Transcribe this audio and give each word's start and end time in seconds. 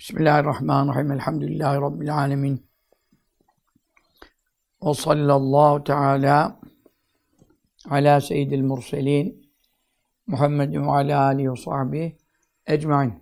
Bismillahirrahmanirrahim. 0.00 1.12
Elhamdülillahi 1.12 1.80
Rabbil 1.80 2.14
alemin. 2.14 2.66
Ve 4.82 4.94
sallallahu 4.94 5.84
teala 5.84 6.60
ala 7.90 8.20
seyyidil 8.20 8.62
murselin 8.62 9.52
Muhammedin 10.26 10.82
ve 10.82 10.90
ala 10.90 11.24
alihi 11.24 11.52
ve 11.52 11.56
sahbihi 11.56 12.16
ecmain. 12.66 13.14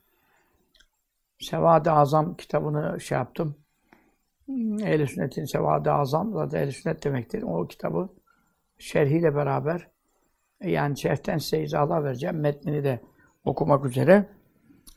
Sevad-ı 1.40 1.92
Azam 1.92 2.36
kitabını 2.36 3.00
şey 3.00 3.18
yaptım. 3.18 3.56
Ehl-i 4.82 5.06
Sünnet'in 5.06 5.44
Sevad-ı 5.44 5.92
Azam 5.92 6.32
zaten 6.32 6.62
Ehl-i 6.62 6.72
Sünnet 6.72 7.04
demektir. 7.04 7.42
O 7.42 7.66
kitabı 7.66 8.08
şerhiyle 8.78 9.34
beraber 9.34 9.88
yani 10.60 10.98
şerhten 10.98 11.38
size 11.38 11.62
izahlar 11.62 12.04
vereceğim. 12.04 12.40
Metnini 12.40 12.84
de 12.84 13.00
okumak 13.44 13.84
üzere 13.84 14.28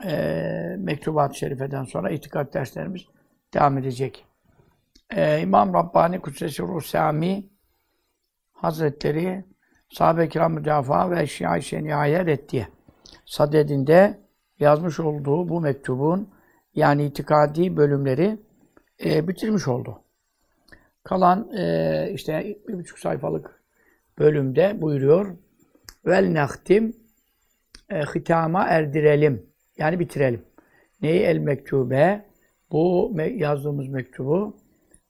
e, 0.04 0.76
Mektubat-ı 0.80 1.38
Şerife'den 1.38 1.84
sonra 1.84 2.10
itikat 2.10 2.54
derslerimiz 2.54 3.02
devam 3.54 3.78
edecek. 3.78 4.26
E, 5.10 5.42
İmam 5.42 5.74
Rabbani 5.74 6.20
Kudsesi 6.20 6.64
Ruh 6.64 6.82
Hazretleri 8.54 9.46
sahabe-i 9.90 10.30
kiram 10.30 10.54
müdafaa 10.54 11.12
ve 11.12 11.28
şia-i 11.28 11.62
şenihaya 11.62 12.26
reddiye 12.26 12.68
sadedinde 13.26 14.20
yazmış 14.60 15.00
olduğu 15.00 15.50
bu 15.50 15.62
mektubun 15.62 16.30
yani 16.76 17.06
itikadi 17.06 17.78
bölümleri 17.78 18.38
e, 19.06 19.28
bitirmiş 19.28 19.68
oldu. 19.68 20.02
Kalan 21.04 21.52
e, 21.58 22.12
işte 22.14 22.58
bir 22.68 22.74
buçuk 22.74 23.00
sayfalık 23.00 23.64
bölümde 24.20 24.82
buyuruyor 24.82 25.38
vel 26.06 26.26
nehtim 26.26 26.94
e, 27.90 28.02
hitama 28.02 28.64
erdirelim. 28.64 29.46
Yani 29.78 30.00
bitirelim. 30.00 30.46
Neyi 31.02 31.20
el 31.20 31.38
mektube? 31.38 32.26
Bu 32.72 33.14
yazdığımız 33.36 33.88
mektubu 33.88 34.58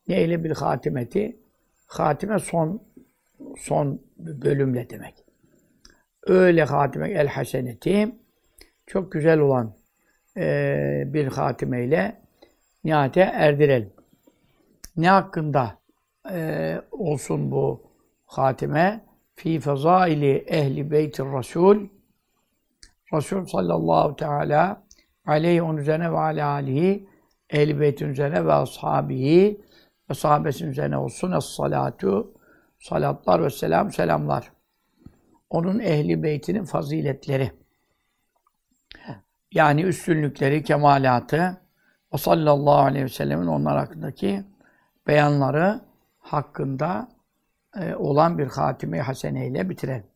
neyle 0.08 0.44
bir 0.44 0.52
hatimeti? 0.52 1.38
Hatime 1.88 2.40
son 2.40 2.82
son 3.58 4.02
bölümle 4.18 4.90
demek. 4.90 5.16
Öyle 6.24 6.64
hatime 6.64 7.10
el 7.10 7.28
haseneti 7.28 8.16
çok 8.88 9.12
güzel 9.12 9.40
olan 9.40 9.76
e, 10.38 11.04
bir 11.08 11.28
hatimeyle 11.28 12.22
nihayete 12.84 13.22
erdirelim. 13.22 13.94
Ne 14.98 15.10
hakkında 15.10 15.78
e, 16.32 16.76
olsun 16.92 17.52
bu 17.52 17.92
hatime? 18.26 19.06
Fi 19.36 19.60
fezaili 19.60 20.38
ehli 20.38 20.92
beytir 20.92 21.24
rasul 21.24 21.88
Resul 23.18 23.46
sallallahu 23.46 24.16
teala 24.16 24.84
aleyhi 25.26 25.62
onun 25.62 25.78
üzerine 25.78 26.12
ve 26.12 26.18
ala 26.18 26.50
alihi 26.50 27.10
ehl 27.50 27.80
beytin 27.80 28.10
üzerine 28.10 28.46
ve 28.46 28.54
ashabihi 28.54 29.62
ve 30.10 30.14
sahabesin 30.14 30.68
üzerine 30.68 30.98
olsun 30.98 31.32
es 31.32 31.46
salatu 31.46 32.34
salatlar 32.80 33.44
ve 33.44 33.50
selam 33.50 33.92
selamlar. 33.92 34.52
Onun 35.50 35.80
ehli 35.80 36.24
beytinin 36.24 36.66
faziletleri. 36.66 37.52
Yani 39.52 39.82
üstünlükleri, 39.82 40.64
kemalatı 40.64 41.62
ve 42.14 42.18
sallallahu 42.18 42.80
aleyhi 42.80 43.06
ve 43.06 43.10
sellemin 43.10 43.48
onlar 43.48 43.78
hakkındaki 43.78 44.44
beyanları 45.08 45.82
hakkında 46.20 47.10
e, 47.80 47.96
olan 47.96 48.38
bir 48.38 48.48
hatime-i 48.48 49.02
haseneyle 49.02 49.70
bitirelim. 49.70 50.08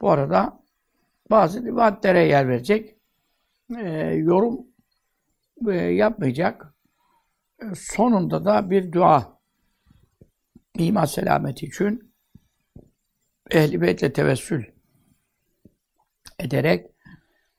Bu 0.00 0.10
arada 0.10 0.58
bazı 1.30 1.64
rivayetlere 1.64 2.24
yer 2.24 2.48
verecek. 2.48 2.96
E, 3.76 3.88
yorum 4.14 4.66
e, 5.68 5.74
yapmayacak. 5.74 6.74
E, 7.62 7.64
sonunda 7.74 8.44
da 8.44 8.70
bir 8.70 8.92
dua 8.92 9.38
iman 10.78 11.04
selameti 11.04 11.66
için 11.66 12.12
ehl-i 13.50 13.80
beytle 13.80 14.12
tevessül 14.12 14.64
ederek 16.38 16.90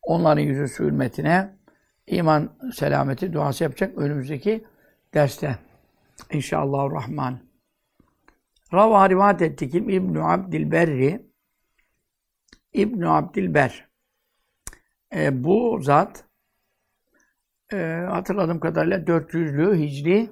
onların 0.01 0.41
yüzü 0.41 0.79
hürmetine 0.79 1.57
iman 2.07 2.57
selameti 2.73 3.33
duası 3.33 3.63
yapacak 3.63 3.97
önümüzdeki 3.97 4.65
derste. 5.13 5.57
İnşallah 6.31 6.91
Rahman. 6.91 7.39
Rava 8.73 9.09
rivayet 9.09 9.41
etti 9.41 9.69
kim? 9.69 9.89
İbn-i 9.89 10.23
Abdilberri 10.23 11.26
İbn 12.77 13.01
Abdilber. 13.01 13.87
E, 15.15 15.43
bu 15.43 15.79
zat 15.81 16.25
e, 17.73 17.77
hatırladığım 18.09 18.59
kadarıyla 18.59 18.97
400'lü 18.97 19.77
Hicri 19.77 20.29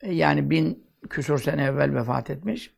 e, 0.00 0.14
yani 0.14 0.50
bin 0.50 0.86
küsur 1.10 1.38
sene 1.38 1.64
evvel 1.64 1.94
vefat 1.94 2.30
etmiş. 2.30 2.74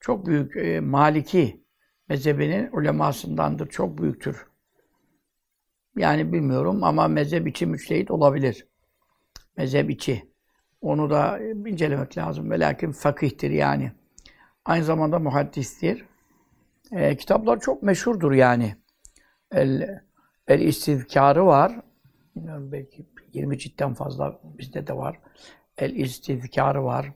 Çok 0.00 0.26
büyük 0.26 0.56
e, 0.56 0.80
Maliki 0.80 1.64
mezhebinin 2.08 2.70
ulemasındandır. 2.72 3.68
Çok 3.68 3.98
büyüktür. 3.98 4.46
Yani 5.96 6.32
bilmiyorum 6.32 6.84
ama 6.84 7.08
mezhep 7.08 7.48
içi 7.48 7.66
müçtehit 7.66 8.10
olabilir. 8.10 8.66
Mezhep 9.56 9.90
içi. 9.90 10.30
Onu 10.80 11.10
da 11.10 11.40
incelemek 11.66 12.18
lazım. 12.18 12.50
Ve 12.50 12.76
fakihtir 12.92 13.50
yani. 13.50 13.92
Aynı 14.64 14.84
zamanda 14.84 15.18
muhaddistir. 15.18 16.09
E, 16.92 17.16
kitaplar 17.16 17.60
çok 17.60 17.82
meşhurdur 17.82 18.32
yani. 18.32 18.76
El, 19.52 20.00
El 20.48 20.60
İstivkarı 20.60 21.46
var. 21.46 21.80
Bilmiyorum 22.36 22.72
belki 22.72 23.06
20 23.32 23.58
ciltten 23.58 23.94
fazla 23.94 24.40
bizde 24.44 24.86
de 24.86 24.96
var. 24.96 25.20
El 25.78 25.94
İstivkarı 25.94 26.84
var. 26.84 27.12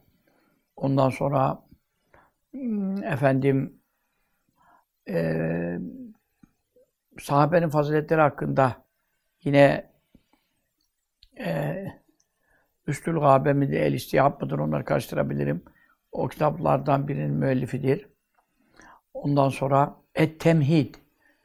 Ondan 0.77 1.11
sonra 1.11 1.63
hmm, 2.51 3.05
efendim 3.05 3.81
e, 5.09 5.79
sahabenin 7.21 7.69
faziletleri 7.69 8.21
hakkında 8.21 8.85
yine 9.45 9.91
e, 11.39 11.85
Üstül 12.87 13.15
Gabe 13.15 13.53
midir, 13.53 13.81
El 13.81 13.93
İstihab 13.93 14.43
mıdır 14.43 14.59
onları 14.59 14.85
karıştırabilirim. 14.85 15.65
O 16.13 16.29
kitaplardan 16.29 17.09
birinin 17.09 17.35
müellifidir. 17.35 18.14
Ondan 19.15 19.49
sonra 19.49 19.97
Et-Temhid. 20.15 20.95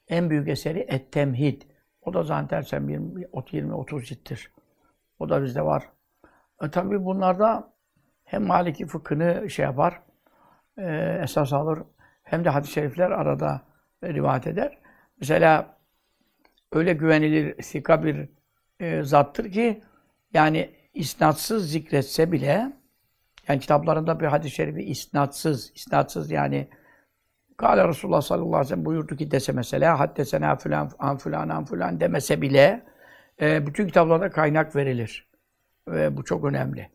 En 0.07 0.29
büyük 0.29 0.47
eseri 0.47 0.79
Et-Temhid. 0.79 1.61
O 2.01 2.13
da 2.13 2.23
zannedersem 2.23 2.89
20-30 2.89 4.05
cilttir. 4.05 4.51
O 5.19 5.29
da 5.29 5.43
bizde 5.43 5.65
var. 5.65 5.89
E, 6.63 6.69
tabii 6.69 7.05
bunlarda 7.05 7.73
hem 8.23 8.45
Maliki 8.45 8.85
fıkhını 8.85 9.49
şey 9.49 9.65
yapar, 9.65 10.01
e, 10.77 11.19
esas 11.23 11.53
alır, 11.53 11.79
hem 12.23 12.45
de 12.45 12.49
hadis-i 12.49 12.73
şerifler 12.73 13.11
arada 13.11 13.61
rivayet 14.03 14.47
eder. 14.47 14.77
Mesela 15.19 15.77
öyle 16.71 16.93
güvenilir, 16.93 17.63
sika 17.63 18.03
bir 18.03 18.29
e, 18.79 19.03
zattır 19.03 19.51
ki 19.51 19.83
yani 20.33 20.69
isnatsız 20.93 21.71
zikretse 21.71 22.31
bile 22.31 22.71
yani 23.47 23.59
kitaplarında 23.59 24.19
bir 24.19 24.25
hadis-i 24.25 24.55
şerifi 24.55 24.81
isnatsız, 24.81 25.71
isnatsız 25.75 26.31
yani 26.31 26.67
Kâle 27.59 27.87
Resulullah 27.87 28.21
sallallahu 28.21 28.47
aleyhi 28.47 28.65
ve 28.65 28.69
sellem 28.69 28.85
buyurdu 28.85 29.15
ki 29.15 29.31
dese 29.31 29.51
mesela 29.51 29.99
haddesena 29.99 30.55
filan 30.55 30.91
an 30.99 31.17
filan 31.17 31.49
an 31.49 31.65
filan 31.65 31.99
demese 31.99 32.41
bile 32.41 32.85
e, 33.41 33.67
bütün 33.67 33.87
kitaplarda 33.87 34.29
kaynak 34.29 34.75
verilir. 34.75 35.29
Ve 35.87 36.17
bu 36.17 36.23
çok 36.23 36.45
önemli. 36.45 36.89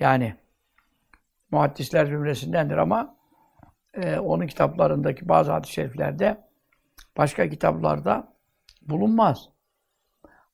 Yani 0.00 0.34
muhaddisler 1.50 2.06
zümresindendir 2.06 2.76
ama 2.76 3.16
e, 3.94 4.18
onun 4.18 4.46
kitaplarındaki 4.46 5.28
bazı 5.28 5.52
hadis-i 5.52 5.72
şeriflerde 5.72 6.44
başka 7.16 7.48
kitaplarda 7.48 8.32
bulunmaz. 8.82 9.48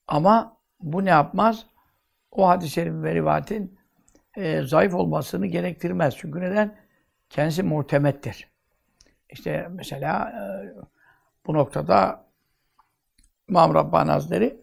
Ama 0.09 0.57
bu 0.81 1.05
ne 1.05 1.11
yapmaz? 1.11 1.67
O 2.31 2.49
hadis-i 2.49 2.71
şerif 2.71 3.03
ve 3.03 3.15
rivayetin 3.15 3.79
e, 4.37 4.63
zayıf 4.63 4.95
olmasını 4.95 5.47
gerektirmez. 5.47 6.17
Çünkü 6.17 6.41
neden? 6.41 6.77
Kendisi 7.31 7.63
muhtemettir. 7.63 8.54
İşte 9.31 9.69
mesela 9.71 10.31
e, 10.31 10.43
bu 11.47 11.55
noktada 11.55 12.25
İmam 13.49 13.75
Rabbani 13.75 14.11
Hazretleri 14.11 14.57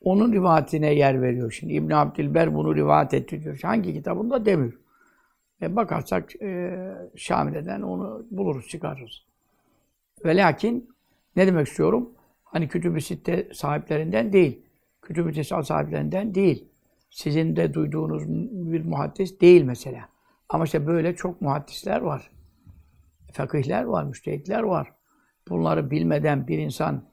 onun 0.00 0.32
rivayetine 0.32 0.94
yer 0.94 1.22
veriyor. 1.22 1.50
Şimdi 1.50 1.72
İbn 1.72 1.90
Abdilber 1.90 2.54
bunu 2.54 2.76
rivayet 2.76 3.14
etti 3.14 3.44
diyor. 3.44 3.58
Hangi 3.62 3.92
kitabında 3.92 4.46
demiyor. 4.46 4.78
E 5.62 5.76
bakarsak 5.76 6.42
e, 6.42 6.74
Şamile'den 7.16 7.82
onu 7.82 8.26
buluruz, 8.30 8.68
çıkarırız. 8.68 9.24
Ve 10.24 10.36
lakin 10.36 10.94
ne 11.36 11.46
demek 11.46 11.68
istiyorum? 11.68 12.10
Hani 12.44 12.68
kütüb-i 12.68 13.02
sitte 13.02 13.48
sahiplerinden 13.52 14.32
değil. 14.32 14.60
Kütüb-i 15.02 15.44
sahiplerinden 15.44 16.34
değil. 16.34 16.68
Sizin 17.10 17.56
de 17.56 17.74
duyduğunuz 17.74 18.28
bir 18.72 18.84
muhaddis 18.84 19.40
değil 19.40 19.62
mesela. 19.62 20.08
Ama 20.48 20.64
işte 20.64 20.86
böyle 20.86 21.16
çok 21.16 21.40
muhaddisler 21.40 22.00
var. 22.00 22.30
Fakihler 23.34 23.84
var, 23.84 24.04
müştehitler 24.04 24.62
var. 24.62 24.92
Bunları 25.48 25.90
bilmeden 25.90 26.46
bir 26.48 26.58
insan 26.58 27.04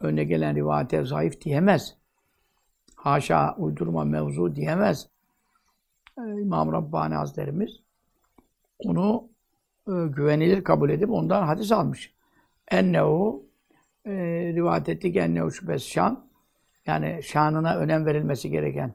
önüne 0.00 0.24
gelen 0.24 0.54
rivayete 0.56 1.04
zayıf 1.04 1.40
diyemez. 1.40 1.96
Haşa 2.96 3.54
uydurma 3.56 4.04
mevzu 4.04 4.54
diyemez. 4.54 5.08
Ee, 6.18 6.22
İmam 6.22 6.72
Rabbani 6.72 7.14
Hazretlerimiz 7.14 7.80
onu 8.78 9.28
e, 9.88 9.92
güvenilir 10.06 10.64
kabul 10.64 10.90
edip 10.90 11.10
ondan 11.10 11.46
hadis 11.46 11.72
almış. 11.72 12.14
Ennehu 12.70 13.46
e, 14.06 14.12
rivayet 14.54 14.88
ettik 14.88 15.16
ennehu 15.16 15.50
şüphesiz 15.50 15.88
şan 15.88 16.30
yani 16.86 17.20
şanına 17.22 17.76
önem 17.76 18.06
verilmesi 18.06 18.50
gereken 18.50 18.94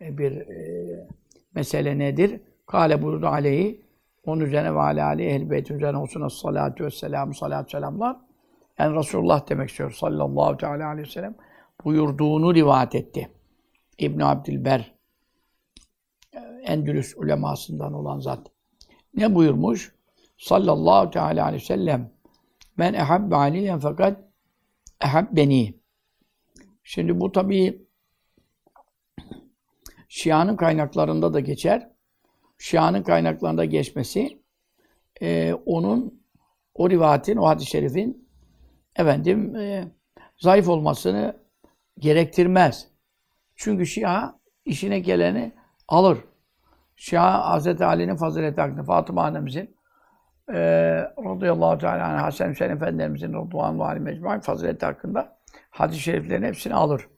e, 0.00 0.18
bir 0.18 0.32
e, 0.32 1.08
mesele 1.54 1.98
nedir? 1.98 2.40
Kale 2.66 3.02
buyurdu 3.02 3.26
aleyhi 3.26 3.89
onun 4.30 4.40
üzerine 4.40 4.74
ve 4.74 4.80
alâ 4.80 5.06
aleyhi 5.06 5.30
ehl 5.30 5.50
beytin 5.50 5.74
üzerine 5.74 5.98
olsun 5.98 6.28
salatu 6.28 6.84
vesselam 6.84 7.34
salat 7.34 7.70
selamlar. 7.70 8.16
Yani 8.78 8.96
Resulullah 8.96 9.48
demek 9.48 9.70
istiyor 9.70 9.92
sallallahu 9.92 10.56
teala 10.56 10.86
aleyhi 10.86 11.08
ve 11.08 11.12
sellem 11.12 11.34
buyurduğunu 11.84 12.54
rivayet 12.54 12.94
etti. 12.94 13.30
İbn 13.98 14.20
Abdilber 14.20 14.94
Endülüs 16.62 17.16
ulemasından 17.16 17.92
olan 17.92 18.20
zat. 18.20 18.46
Ne 19.14 19.34
buyurmuş? 19.34 19.94
Sallallahu 20.36 21.10
teala 21.10 21.44
aleyhi 21.44 21.62
ve 21.62 21.66
sellem 21.66 22.12
Men 22.76 22.94
ehabbe 22.94 23.36
aliyen 23.36 23.78
fakat 23.78 24.20
ehabbeni. 25.00 25.74
Şimdi 26.82 27.20
bu 27.20 27.32
tabii 27.32 27.86
Şia'nın 30.08 30.56
kaynaklarında 30.56 31.34
da 31.34 31.40
geçer. 31.40 31.90
Şia'nın 32.60 33.02
kaynaklarında 33.02 33.64
geçmesi 33.64 34.42
e, 35.22 35.54
onun 35.66 36.24
o 36.74 36.90
rivayetin, 36.90 37.36
o 37.36 37.46
hadis-i 37.46 37.70
şerifin 37.70 38.28
efendim 38.96 39.56
e, 39.56 39.88
zayıf 40.36 40.68
olmasını 40.68 41.36
gerektirmez. 41.98 42.88
Çünkü 43.56 43.86
Şia 43.86 44.32
işine 44.64 44.98
geleni 44.98 45.52
alır. 45.88 46.18
Şia 46.96 47.58
Hz. 47.58 47.80
Ali'nin 47.82 48.16
fazileti 48.16 48.60
hakkında 48.60 48.82
Fatıma 48.82 49.24
annemizin 49.24 49.76
e, 50.48 50.58
radıyallahu 51.24 51.78
teala 51.78 52.22
Hasan 52.22 52.50
Hüseyin 52.50 52.72
Efendimizin 52.72 53.32
radıyallahu 53.32 53.84
aleyhi 53.84 54.04
mecmuain 54.04 54.40
fazileti 54.40 54.86
hakkında 54.86 55.38
hadis-i 55.70 56.00
şeriflerin 56.00 56.42
hepsini 56.42 56.74
alır. 56.74 57.08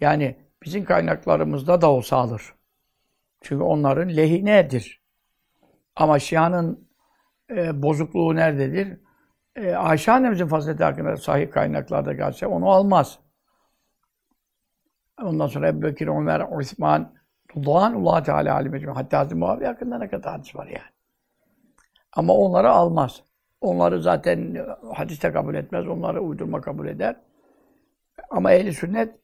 Yani 0.00 0.38
bizim 0.64 0.84
kaynaklarımızda 0.84 1.80
da 1.80 1.90
olsa 1.90 2.16
alır. 2.16 2.54
Çünkü 3.44 3.62
onların 3.62 4.08
lehinedir. 4.08 5.02
Ama 5.96 6.18
Şia'nın 6.18 6.88
e, 7.50 7.82
bozukluğu 7.82 8.36
nerededir? 8.36 8.98
E, 9.56 9.74
Ayşe 9.74 10.12
annemizin 10.12 10.46
fazileti 10.46 10.84
hakkında 10.84 11.16
sahih 11.16 11.50
kaynaklarda 11.50 12.12
gelse 12.12 12.46
onu 12.46 12.70
almaz. 12.70 13.18
Ondan 15.22 15.46
sonra 15.46 15.68
Ebu 15.68 15.82
Bekir, 15.82 16.06
Ömer, 16.06 16.40
Osman, 16.40 17.14
Allah 17.66 18.22
Teala 18.22 18.54
alim 18.54 18.88
Hatta 18.88 19.18
Hazreti 19.18 19.34
Muaviye 19.34 19.68
hakkında 19.68 19.98
ne 19.98 20.08
kadar 20.08 20.32
hadis 20.32 20.56
var 20.56 20.66
yani. 20.66 20.94
Ama 22.12 22.34
onları 22.34 22.70
almaz. 22.70 23.22
Onları 23.60 24.02
zaten 24.02 24.66
hadiste 24.94 25.32
kabul 25.32 25.54
etmez. 25.54 25.88
Onları 25.88 26.20
uydurma 26.20 26.60
kabul 26.60 26.86
eder. 26.86 27.16
Ama 28.30 28.52
ehli 28.52 28.74
sünnet 28.74 29.14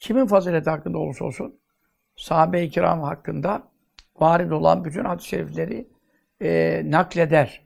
kimin 0.00 0.26
fazileti 0.26 0.70
hakkında 0.70 0.98
olursa 0.98 1.24
olsun 1.24 1.60
sahabe-i 2.16 2.70
kiram 2.70 3.02
hakkında 3.02 3.62
varid 4.16 4.50
olan 4.50 4.84
bütün 4.84 5.04
hadis-i 5.04 5.28
şerifleri 5.28 5.88
e, 6.42 6.82
nakleder. 6.84 7.64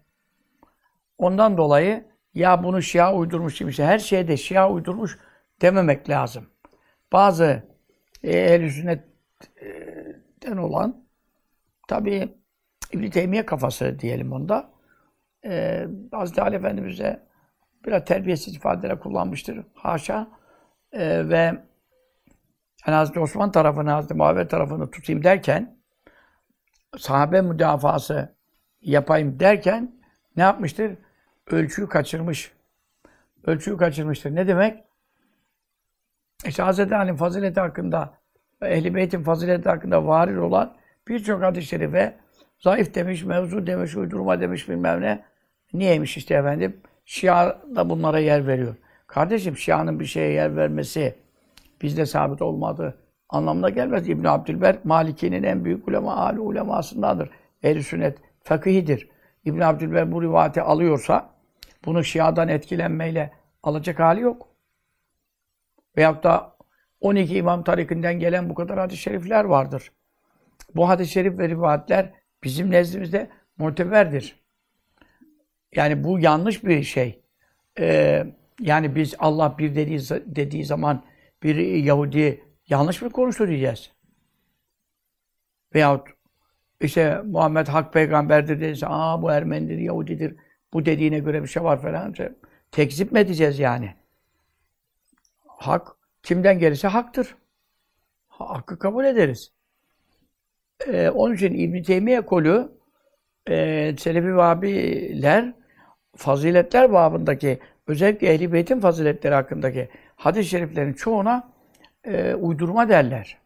Ondan 1.19 1.57
dolayı 1.57 2.05
ya 2.35 2.65
bunu 2.65 2.83
Şia 2.83 3.15
uydurmuş 3.15 3.55
kimse, 3.55 3.85
her 3.85 3.99
şeyde 3.99 4.37
Şia 4.37 4.71
uydurmuş 4.71 5.19
dememek 5.63 6.11
lazım. 6.11 6.51
Bazı 7.13 7.63
e, 8.23 8.39
ehl-i 8.39 8.71
sünnetten 8.71 10.57
olan 10.57 11.05
tabi 11.89 12.39
İbn-i 12.93 13.11
Teymiye 13.11 13.47
kafası 13.47 13.99
diyelim 13.99 14.33
onda. 14.33 14.71
E, 15.45 15.85
Hazreti 16.13 16.43
Ali 16.43 16.57
Efendimiz'e 16.57 17.27
biraz 17.87 18.05
terbiyesiz 18.05 18.57
ifadeler 18.57 19.01
kullanmıştır. 19.01 19.65
Haşa. 19.75 20.29
E, 20.93 21.29
ve 21.29 21.68
yani 22.89 22.97
Hazreti 22.97 23.21
Osman 23.21 23.53
tarafını, 23.53 23.91
Hazreti 23.91 24.15
Muaviye 24.15 24.49
tarafını 24.49 24.91
tutayım 24.91 25.25
derken 25.25 25.77
sahabe 26.99 27.41
müdafası 27.41 28.35
yapayım 28.81 29.41
derken 29.41 29.93
ne 30.37 30.43
yapmıştır? 30.43 30.93
Ölçüyü 31.51 31.89
kaçırmış. 31.89 32.53
Ölçüyü 33.47 33.77
kaçırmıştır. 33.77 34.35
Ne 34.35 34.47
demek? 34.47 34.85
İşte 36.47 36.63
Hz. 36.63 36.81
Ali'nin 36.81 37.17
fazileti 37.17 37.61
hakkında 37.61 38.15
Ehl-i 38.63 38.95
Beyt'in 38.95 39.23
fazileti 39.23 39.69
hakkında 39.69 40.07
varir 40.07 40.37
olan 40.37 40.77
birçok 41.09 41.43
hadis-i 41.43 41.67
şerife 41.67 42.17
zayıf 42.59 42.95
demiş, 42.95 43.25
mevzu 43.25 43.67
demiş, 43.67 43.97
uydurma 43.97 44.41
demiş 44.41 44.69
bilmem 44.69 45.01
ne. 45.01 45.25
Niyeymiş 45.73 46.17
işte 46.17 46.35
efendim? 46.35 46.81
Şia 47.05 47.59
da 47.77 47.91
bunlara 47.91 48.19
yer 48.19 48.47
veriyor. 48.47 48.77
Kardeşim 49.07 49.57
Şia'nın 49.57 50.01
bir 50.01 50.05
şeye 50.05 50.33
yer 50.33 50.57
vermesi 50.57 51.28
bizde 51.83 52.07
sabit 52.07 52.43
olmadığı 52.43 52.99
anlamına 53.29 53.71
gelmez. 53.71 54.09
İbn 54.09 54.25
Abdülber 54.25 54.79
Maliki'nin 54.85 55.43
en 55.43 55.65
büyük 55.65 55.89
ulema, 55.89 56.17
âli 56.17 56.41
ulemasındandır. 56.41 57.31
Ehl-i 57.63 57.83
sünnet 57.83 58.19
fakihidir. 58.43 59.09
İbn 59.45 59.61
Abdülber 59.61 60.13
bu 60.13 60.23
rivayeti 60.23 60.63
alıyorsa 60.63 61.31
bunu 61.85 62.05
Şia'dan 62.05 62.49
etkilenmeyle 62.49 63.33
alacak 63.63 63.99
hali 63.99 64.21
yok. 64.21 64.49
Veyahut 65.97 66.25
da 66.25 66.57
12 67.01 67.37
İmam 67.37 67.65
tarikinden 67.65 68.19
gelen 68.19 68.51
bu 68.51 68.55
kadar 68.55 68.79
hadis-i 68.79 69.03
şerifler 69.03 69.45
vardır. 69.45 69.93
Bu 70.75 70.89
hadis-i 70.89 71.13
şerif 71.13 71.39
ve 71.39 71.49
rivayetler 71.49 72.13
bizim 72.45 72.71
nezdimizde 72.71 73.31
muteberdir. 73.59 74.41
Yani 75.75 76.05
bu 76.05 76.19
yanlış 76.19 76.65
bir 76.65 76.83
şey. 76.83 77.23
Ee, 77.79 78.27
yani 78.61 78.95
biz 78.95 79.15
Allah 79.19 79.59
bir 79.59 79.75
dediği, 79.75 80.01
dediği 80.27 80.65
zaman 80.65 81.05
bir 81.43 81.57
Yahudi 81.57 82.45
yanlış 82.69 83.03
mı 83.03 83.11
konuştu 83.11 83.49
diyeceğiz. 83.49 83.93
Veyahut 85.75 86.09
işte 86.81 87.23
Muhammed 87.25 87.67
hak 87.67 87.93
peygamberdir 87.93 88.61
dediyse, 88.61 88.87
aa 88.89 89.23
bu 89.23 89.31
Ermenidir, 89.31 89.79
Yahudidir, 89.79 90.37
bu 90.73 90.87
dediğine 90.87 91.19
göre 91.19 91.43
bir 91.43 91.49
şey 91.49 91.65
var 91.65 91.83
falan. 91.83 92.15
Tekzip 92.73 93.13
mi 93.13 93.19
edeceğiz 93.19 93.59
yani? 93.59 93.95
Hak 95.47 95.89
kimden 96.23 96.59
gelirse 96.59 96.89
haktır. 96.89 97.37
Hakkı 98.29 98.79
kabul 98.79 99.05
ederiz. 99.05 99.53
Ee, 100.87 101.11
onun 101.11 101.35
için 101.35 101.55
İbn-i 101.55 101.83
Teymiye 101.83 102.21
kolü 102.21 102.73
e, 103.49 103.95
Selefi 103.99 104.37
Vahabiler 104.37 105.55
faziletler 106.17 106.93
babındaki 106.93 107.59
özellikle 107.87 108.29
Ehl-i 108.35 108.53
Beyt'in 108.53 108.81
faziletleri 108.81 109.35
hakkındaki 109.35 109.89
hadis-i 110.19 110.49
şeriflerin 110.49 110.93
çoğuna 110.93 111.49
e, 112.05 112.35
uydurma 112.35 112.89
derler. 112.89 113.39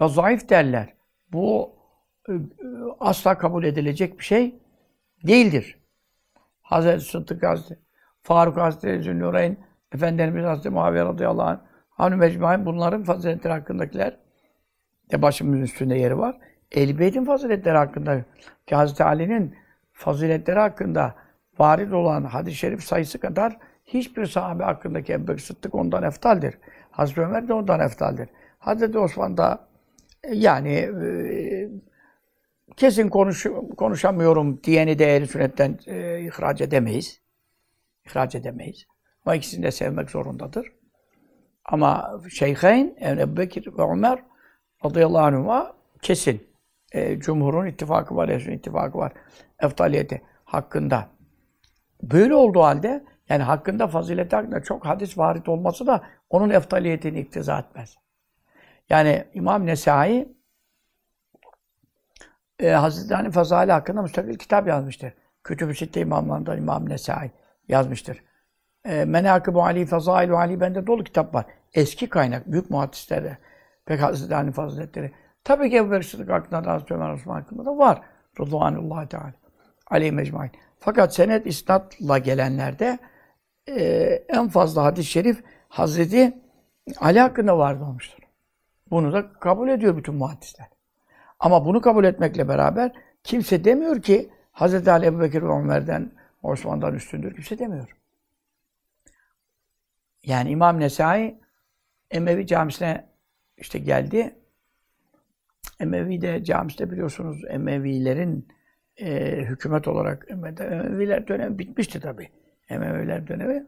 Ve 0.00 0.08
zayıf 0.08 0.48
derler. 0.48 0.92
Bu 1.32 1.72
e, 2.28 2.32
asla 3.00 3.38
kabul 3.38 3.64
edilecek 3.64 4.18
bir 4.18 4.24
şey 4.24 4.54
değildir. 5.26 5.78
Hazreti 6.62 7.04
Sıddık 7.04 7.42
Hazreti, 7.42 7.80
Faruk 8.22 8.56
Hazreti 8.56 9.02
Zünnurayn, 9.02 9.56
Efendimiz 9.94 10.44
Hazreti 10.44 10.70
Muaviye 10.70 11.04
radıyallahu 11.04 11.48
anh, 11.48 11.58
Hani 11.90 12.16
mecmuain 12.16 12.66
bunların 12.66 13.04
faziletleri 13.04 13.52
hakkındakiler 13.52 14.16
de 15.12 15.22
başımızın 15.22 15.62
üstünde 15.62 15.94
yeri 15.98 16.18
var. 16.18 16.36
Ehl-i 16.72 17.24
faziletleri 17.24 17.76
hakkında 17.76 18.24
ki 18.66 18.74
Hazreti 18.74 19.04
Ali'nin 19.04 19.56
faziletleri 19.92 20.58
hakkında 20.58 21.14
varid 21.58 21.92
olan 21.92 22.24
hadis-i 22.24 22.56
şerif 22.56 22.84
sayısı 22.84 23.20
kadar 23.20 23.56
hiçbir 23.84 24.26
sahabe 24.26 24.64
hakkındaki 24.64 25.12
Ebu 25.12 25.38
Sıddık 25.38 25.74
ondan 25.74 26.02
eftaldir. 26.02 26.58
Hazreti 26.90 27.20
Ömer 27.20 27.48
de 27.48 27.52
ondan 27.52 27.80
eftaldir. 27.80 28.28
Hazreti 28.58 28.98
Osman 28.98 29.36
da 29.36 29.68
e, 30.24 30.34
yani 30.34 30.74
e, 30.74 31.68
kesin 32.76 33.08
konuş, 33.08 33.46
konuşamıyorum 33.76 34.62
diyeni 34.62 34.98
de 34.98 35.16
ehl 35.16 35.26
sünnetten 35.26 35.78
e, 35.86 36.20
ihraç 36.20 36.60
edemeyiz. 36.60 37.20
İhraç 38.06 38.34
edemeyiz. 38.34 38.86
Ama 39.24 39.34
ikisini 39.34 39.62
de 39.62 39.70
sevmek 39.70 40.10
zorundadır. 40.10 40.72
Ama 41.64 42.20
Şeyheyn, 42.30 42.96
Ebu 43.00 43.36
Bekir 43.36 43.66
ve 43.78 43.82
Ömer 43.82 44.22
radıyallahu 44.84 45.24
anhuma 45.24 45.76
kesin. 46.02 46.46
E, 46.92 47.18
Cumhur'un 47.18 47.66
ittifakı 47.66 48.16
var, 48.16 48.28
Ehl 48.28 48.48
ittifakı 48.48 48.98
var. 48.98 49.12
Eftaliyeti 49.60 50.22
hakkında. 50.44 51.08
Böyle 52.02 52.34
olduğu 52.34 52.62
halde 52.62 53.04
yani 53.32 53.42
hakkında 53.42 53.88
fazileti 53.88 54.36
hakkında 54.36 54.62
çok 54.62 54.86
hadis 54.86 55.18
varit 55.18 55.48
olması 55.48 55.86
da 55.86 56.02
onun 56.30 56.50
eftaliyetini 56.50 57.20
iktiza 57.20 57.58
etmez. 57.58 57.96
Yani 58.90 59.24
İmam 59.34 59.66
Nesai 59.66 60.28
e, 62.58 62.70
Hazreti 62.70 63.16
Ali 63.16 63.30
Fazali 63.30 63.72
hakkında 63.72 64.02
müstakil 64.02 64.38
kitap 64.38 64.68
yazmıştır. 64.68 65.12
Kütüb-ü 65.44 65.74
Sitte 65.74 66.00
imamlarından 66.00 66.58
İmam 66.58 66.88
Nesai 66.88 67.30
yazmıştır. 67.68 68.24
E, 68.84 69.04
Menakıb-ı 69.04 69.62
Ali, 69.62 69.86
Fazailu 69.86 70.36
Ali 70.36 70.60
bende 70.60 70.86
dolu 70.86 71.04
kitap 71.04 71.34
var. 71.34 71.46
Eski 71.72 72.08
kaynak, 72.08 72.52
büyük 72.52 72.70
muhaddislerde. 72.70 73.38
Pek 73.86 74.02
Hazreti 74.02 74.34
Ali 74.34 74.52
Faziletleri. 74.52 75.12
Tabii 75.44 75.70
ki 75.70 75.76
Ebu 75.76 75.90
Bekir 75.90 76.08
Sıddık 76.08 76.30
hakkında 76.30 76.64
da 76.64 76.72
Hazreti 76.72 76.94
Ömer 76.94 77.10
Osman 77.10 77.34
hakkında 77.34 77.64
da 77.64 77.78
var. 77.78 78.00
Rıdvanullahi 78.40 79.08
Teala. 79.08 79.32
Aleyhi 79.86 80.12
mecmain. 80.12 80.50
Fakat 80.78 81.14
senet 81.14 81.46
isnatla 81.46 82.18
gelenlerde 82.18 82.98
e, 83.68 83.82
en 84.28 84.48
fazla 84.48 84.84
hadis-i 84.84 85.10
şerif 85.10 85.44
Hazreti 85.68 86.38
Ali 87.00 87.20
hakkında 87.20 87.58
vardı 87.58 87.84
olmuştur. 87.84 88.18
Bunu 88.90 89.12
da 89.12 89.32
kabul 89.32 89.68
ediyor 89.68 89.96
bütün 89.96 90.14
muhaddisler. 90.14 90.66
Ama 91.40 91.64
bunu 91.66 91.80
kabul 91.80 92.04
etmekle 92.04 92.48
beraber 92.48 92.92
kimse 93.24 93.64
demiyor 93.64 94.02
ki 94.02 94.30
Hazreti 94.52 94.90
Ali, 94.90 95.06
Ebu 95.06 95.20
Bekir 95.20 95.42
ve 95.42 95.46
Ömer'den, 95.46 96.12
Osman'dan 96.42 96.94
üstündür. 96.94 97.34
Kimse 97.34 97.58
demiyor. 97.58 97.96
Yani 100.22 100.50
İmam 100.50 100.80
Nesai 100.80 101.40
Emevi 102.10 102.46
camisine 102.46 103.08
işte 103.56 103.78
geldi. 103.78 104.36
Emevi 105.80 106.20
de 106.20 106.44
camisinde 106.44 106.90
biliyorsunuz 106.90 107.44
Emevilerin 107.48 108.48
e, 108.96 109.36
hükümet 109.36 109.88
olarak 109.88 110.26
Emeviler 110.30 111.28
dönemi 111.28 111.58
bitmişti 111.58 112.00
tabi. 112.00 112.30
Emeviler 112.68 113.26
dönemi 113.26 113.66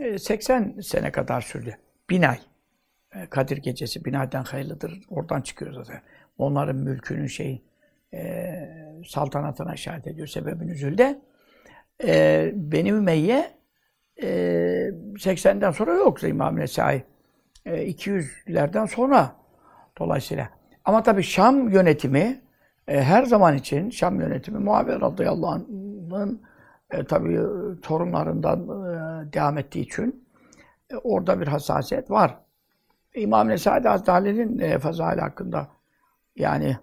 e, 0.00 0.18
80 0.18 0.80
sene 0.82 1.12
kadar 1.12 1.40
sürdü. 1.40 1.76
Bin 2.10 2.22
ay. 2.22 2.38
E, 3.14 3.26
Kadir 3.26 3.56
gecesi 3.56 4.04
binayden 4.04 4.42
hayırlıdır. 4.42 5.00
Oradan 5.10 5.40
çıkıyor 5.40 5.72
zaten. 5.72 6.02
Onların 6.38 6.76
mülkünün 6.76 7.26
şey 7.26 7.62
e, 8.14 8.54
saltanatına 9.06 9.74
işaret 9.74 10.06
ediyor 10.06 10.26
sebebin 10.26 10.68
üzülde. 10.68 11.20
E, 12.04 12.50
Benim 12.54 12.96
Ümeyye 12.96 13.50
e, 14.22 14.26
80'den 14.26 15.70
sonra 15.70 15.94
yoksa 15.94 16.28
İmam 16.28 16.56
Nesai. 16.56 17.04
E, 17.66 17.90
200'lerden 17.90 18.86
sonra 18.86 19.36
dolayısıyla. 19.98 20.48
Ama 20.84 21.02
tabii 21.02 21.22
Şam 21.22 21.68
yönetimi 21.68 22.40
e, 22.88 23.02
her 23.02 23.24
zaman 23.24 23.56
için 23.56 23.90
Şam 23.90 24.20
yönetimi 24.20 24.58
Muaviye 24.58 25.00
radıyallahu 25.00 25.50
anh'ın 25.50 26.42
e, 26.94 27.04
tabii 27.04 27.40
torunlarından 27.82 28.60
e, 28.60 29.32
devam 29.32 29.58
ettiği 29.58 29.80
için 29.80 30.26
e, 30.90 30.96
orada 30.96 31.40
bir 31.40 31.46
hassasiyet 31.46 32.10
var. 32.10 32.38
İmam 33.14 33.48
Nesai 33.48 33.82
Hazretleri'nin 33.82 34.58
e, 34.58 34.78
Fazali 34.78 35.20
hakkında 35.20 35.68
yani 36.36 36.76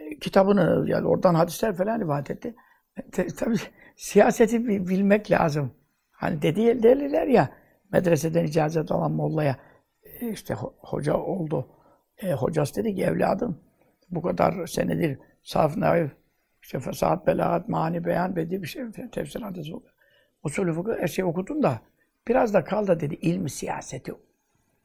e, 0.00 0.18
kitabını 0.18 0.84
yani 0.88 1.06
oradan 1.06 1.34
hadisler 1.34 1.76
falan 1.76 2.00
rivayet 2.00 2.30
etti. 2.30 2.54
E, 2.96 3.26
tabii 3.26 3.56
siyaseti 3.96 4.68
bilmek 4.68 5.30
lazım. 5.30 5.72
Hani 6.10 6.42
dedi 6.42 6.82
derler 6.82 7.26
ya 7.26 7.50
medreseden 7.92 8.44
icazet 8.44 8.92
alan 8.92 9.12
mollaya 9.12 9.56
e, 10.20 10.28
işte 10.28 10.54
hoca 10.78 11.16
oldu. 11.16 11.68
E, 12.18 12.32
hocası 12.32 12.74
dedi 12.74 12.94
ki 12.94 13.02
evladım 13.04 13.60
bu 14.10 14.22
kadar 14.22 14.66
senedir 14.66 15.18
saf 15.42 15.76
naif 15.76 16.10
işte 16.66 16.80
fesat, 16.80 17.26
belagat, 17.26 17.68
mani, 17.68 18.04
beyan, 18.04 18.36
bedi 18.36 18.62
bir 18.62 18.66
şey 18.66 18.82
tefsir 19.12 19.42
hadisi 19.42 19.72
usulü 20.42 20.72
fıkıh 20.72 20.98
her 20.98 21.08
şeyi 21.08 21.26
okudun 21.26 21.62
da 21.62 21.80
biraz 22.28 22.54
da 22.54 22.64
kal 22.64 22.86
da 22.86 23.00
dedi 23.00 23.14
ilmi 23.14 23.50
siyaseti 23.50 24.12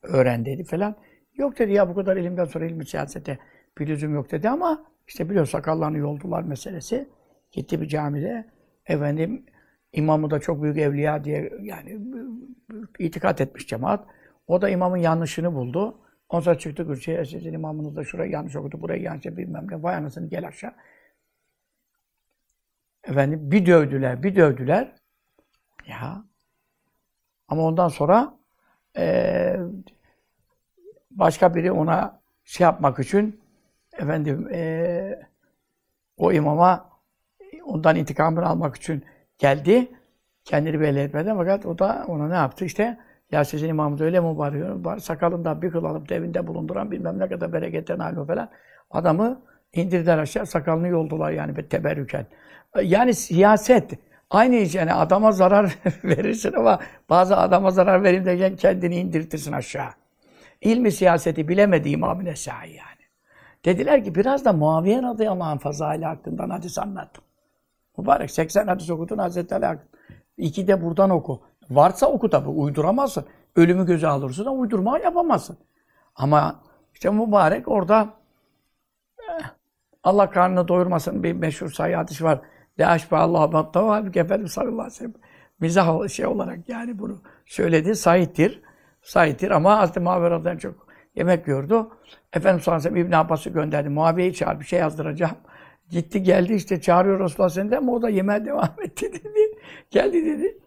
öğren 0.04 0.46
dedi 0.46 0.64
falan. 0.64 0.96
Yok 1.36 1.60
dedi 1.60 1.72
ya 1.72 1.90
bu 1.90 1.96
kadar 1.96 2.18
ilimden 2.18 2.46
sonra 2.46 2.66
ilmi 2.66 2.86
siyasete 2.86 3.40
bir 3.78 3.88
lüzum 3.88 4.14
yok 4.14 4.32
dedi 4.32 4.50
ama 4.50 4.86
işte 5.08 5.30
biliyor 5.30 5.46
sakallarını 5.46 5.98
yoldular 5.98 6.44
meselesi. 6.44 7.10
Gitti 7.52 7.82
bir 7.82 7.88
camide 7.88 8.46
efendim 8.86 9.46
imamı 9.94 10.32
da 10.32 10.40
çok 10.40 10.64
büyük 10.64 10.78
evliya 10.78 11.24
diye 11.24 11.52
yani 11.62 12.00
itikat 13.00 13.42
etmiş 13.42 13.68
cemaat. 13.68 14.06
O 14.48 14.62
da 14.62 14.70
imamın 14.70 14.98
yanlışını 14.98 15.54
buldu. 15.54 15.98
Ondan 16.30 16.44
sonra 16.44 16.58
çıktı 16.58 16.88
kürsüye, 16.88 17.26
sizin 17.26 17.54
imamınız 17.54 17.96
da 17.96 18.04
şurayı 18.04 18.32
yanlış 18.32 18.56
okudu, 18.56 18.82
burayı 18.82 19.02
yanlış 19.02 19.26
bilmem 19.26 19.68
ne. 19.72 19.84
Vay 19.84 19.96
anasını 19.96 20.30
gel 20.30 20.48
aşağı. 20.48 20.74
Efendim 23.04 23.52
bir 23.52 23.66
dövdüler, 23.66 24.24
bir 24.24 24.36
dövdüler. 24.36 24.96
Ya. 25.88 26.24
Ama 27.48 27.62
ondan 27.62 27.88
sonra 27.88 28.34
e, 28.98 29.56
başka 31.12 31.56
biri 31.56 31.72
ona 31.72 32.22
şey 32.44 32.64
yapmak 32.64 33.00
için 33.00 33.42
efendim 33.94 34.50
e, 34.54 35.20
o 36.18 36.32
imama 36.32 36.90
ondan 37.66 37.96
intikamını 37.96 38.46
almak 38.46 38.76
için 38.76 39.06
geldi. 39.38 39.92
Kendini 40.44 40.80
belli 40.80 41.00
etmeden 41.00 41.38
fakat 41.38 41.66
o 41.66 41.80
da 41.80 42.06
ona 42.08 42.28
ne 42.28 42.36
yaptı 42.36 42.66
işte 42.66 42.98
ya 43.32 43.46
sizin 43.46 43.70
imamınız 43.70 44.02
öyle 44.02 44.20
mübarek, 44.20 45.04
sakalından 45.04 45.62
bir 45.62 45.72
kıl 45.72 45.84
alıp 45.84 46.12
evinde 46.12 46.48
bulunduran 46.48 46.92
bilmem 46.92 47.20
ne 47.20 47.30
kadar 47.30 47.54
bereketten 47.54 48.00
hali 48.00 48.26
falan. 48.26 48.50
Adamı 48.92 49.42
indirdiler 49.74 50.18
aşağı, 50.18 50.46
sakalını 50.46 50.88
yoldular 50.88 51.32
yani 51.32 51.68
teberrüken. 51.70 52.26
Yani 52.84 53.14
siyaset, 53.14 53.92
aynı 54.30 54.56
iş 54.56 54.76
yani 54.76 54.94
adama 54.94 55.32
zarar 55.32 55.76
verirsin 56.04 56.54
ama 56.54 56.80
bazı 57.10 57.38
adama 57.38 57.72
zarar 57.72 58.04
vereyim 58.04 58.26
derken 58.26 58.56
kendini 58.56 58.96
indirtirsin 58.96 59.52
aşağı. 59.52 59.90
İlmi 60.62 60.92
siyaseti 60.92 61.48
bilemedi 61.48 61.90
İmam-ı 61.90 62.26
Nesai 62.26 62.70
yani. 62.70 63.02
Dediler 63.66 64.04
ki 64.04 64.16
biraz 64.16 64.46
da 64.46 64.54
Muaviye 64.54 65.02
radıyallahu 65.02 65.50
anh 65.50 65.60
fazaili 65.60 66.06
hakkından 66.06 66.50
hadis 66.50 66.80
anlattım. 66.80 67.24
Mübarek 67.98 68.32
80 68.32 68.68
hadis 68.68 68.90
okudun 68.90 69.18
Hazreti 69.18 69.56
Ali 69.56 69.66
hakkında. 69.66 69.92
İki 70.38 70.68
de 70.68 70.84
buradan 70.84 71.10
oku. 71.10 71.42
Varsa 71.70 72.08
oku 72.08 72.30
tabi, 72.30 72.50
uyduramazsın. 72.50 73.26
Ölümü 73.56 73.86
göze 73.86 74.08
alırsın 74.08 74.46
da 74.46 74.52
uydurma 74.52 75.00
yapamazsın. 75.00 75.58
Ama 76.16 76.60
işte 76.94 77.10
mübarek 77.10 77.68
orada 77.68 78.10
Allah 80.04 80.30
karnını 80.30 80.68
doyurmasın 80.68 81.24
bir 81.24 81.34
meşhur 81.34 81.70
sayı 81.72 81.96
hadis 81.96 82.22
var. 82.22 82.40
La 82.80 82.90
aşbe 82.90 83.16
Allah 83.16 83.54
batta 83.54 83.88
var. 83.88 84.04
Efendimiz 84.16 84.52
sallallahu 84.52 84.74
aleyhi 84.74 84.88
ve 84.88 84.96
sellem 84.96 85.14
mizah 85.60 86.08
şey 86.08 86.26
olarak 86.26 86.70
yani 86.70 87.00
bunu 87.00 87.22
söyledi. 87.46 87.96
Sahiptir. 87.96 88.62
Sahiptir 89.02 89.52
ama 89.52 89.78
Hazreti 89.78 90.00
Muaviye'den 90.00 90.58
çok 90.58 90.88
yemek 91.16 91.46
gördü. 91.46 91.86
Efendimiz 92.34 92.64
sallallahu 92.64 92.80
aleyhi 92.80 92.96
ve 92.96 93.00
sellem 93.00 93.08
İbn 93.08 93.14
Abbas'ı 93.14 93.50
gönderdi. 93.50 93.90
Muaviye'yi 93.90 94.34
çağır 94.34 94.60
bir 94.60 94.66
şey 94.66 94.80
yazdıracağım. 94.80 95.36
Gitti 95.90 96.24
geldi 96.24 96.54
işte 96.54 96.82
çağırıyor 96.82 97.20
Resulullah 97.20 97.50
senden 97.50 97.78
ama 97.78 97.92
o 97.92 98.02
da 98.02 98.10
yemeğe 98.10 98.46
devam 98.46 98.76
etti 98.84 99.14
dedi. 99.14 99.40
Geldi 99.92 100.26
dedi. 100.26 100.58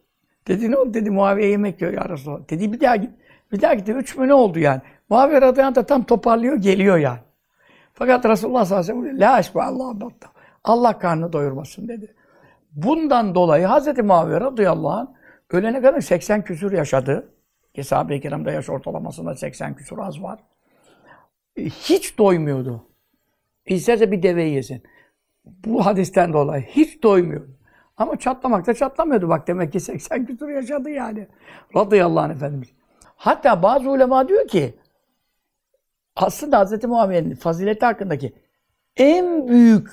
Dedi 0.48 0.70
ne 0.70 0.76
oldu 0.76 0.94
dedi 0.94 1.10
Muaviye 1.10 1.50
yemek 1.50 1.82
yiyor 1.82 1.94
ya 1.94 2.08
Resulallah. 2.08 2.48
Dedi 2.50 2.72
bir 2.72 2.80
daha 2.80 2.96
git. 2.96 3.10
Bir 3.52 3.60
daha 3.60 3.74
gitti. 3.74 3.92
Üç 3.92 4.16
mü 4.16 4.28
ne 4.28 4.34
oldu 4.34 4.58
yani? 4.58 4.80
Muaviye 5.10 5.40
radıyallahu 5.40 5.74
da 5.74 5.86
tam 5.86 6.04
toparlıyor 6.04 6.56
geliyor 6.56 6.96
yani. 6.96 7.18
Fakat 7.94 8.26
Resulullah 8.26 8.64
sallallahu 8.64 8.92
aleyhi 8.92 9.06
ve 9.06 9.44
sellem 9.44 9.64
la 9.64 9.64
Allah 9.64 10.00
batta. 10.00 10.28
Allah 10.64 10.98
karnını 10.98 11.32
doyurmasın 11.32 11.88
dedi. 11.88 12.14
Bundan 12.72 13.34
dolayı 13.34 13.66
Hz. 13.66 13.98
Muaviye 13.98 14.40
radıyallahu 14.40 14.90
anh 14.90 15.08
ölene 15.50 15.82
kadar 15.82 16.00
80 16.00 16.44
küsur 16.44 16.72
yaşadı. 16.72 17.28
Ki 17.74 17.84
sahabe-i 17.84 18.20
kiramda 18.20 18.50
yaş 18.50 18.70
ortalamasında 18.70 19.34
80 19.34 19.76
küsur 19.76 19.98
az 19.98 20.22
var. 20.22 20.38
Hiç 21.58 22.18
doymuyordu. 22.18 22.86
İsterse 23.66 24.12
bir 24.12 24.22
deve 24.22 24.42
yesin. 24.42 24.82
Bu 25.44 25.86
hadisten 25.86 26.32
dolayı 26.32 26.62
hiç 26.62 27.02
doymuyordu. 27.02 27.50
Ama 27.96 28.18
çatlamakta 28.18 28.74
çatlamıyordu. 28.74 29.28
Bak 29.28 29.48
demek 29.48 29.72
ki 29.72 29.80
80 29.80 30.26
küsur 30.26 30.48
yaşadı 30.48 30.90
yani. 30.90 31.26
Radıyallahu 31.76 32.24
anh 32.24 32.30
Efendimiz. 32.30 32.68
Hatta 33.16 33.62
bazı 33.62 33.90
ulema 33.90 34.28
diyor 34.28 34.48
ki 34.48 34.74
aslında 36.16 36.64
Hz. 36.64 36.84
Muaviye'nin 36.84 37.34
fazileti 37.34 37.86
hakkındaki 37.86 38.32
en 38.96 39.48
büyük 39.48 39.88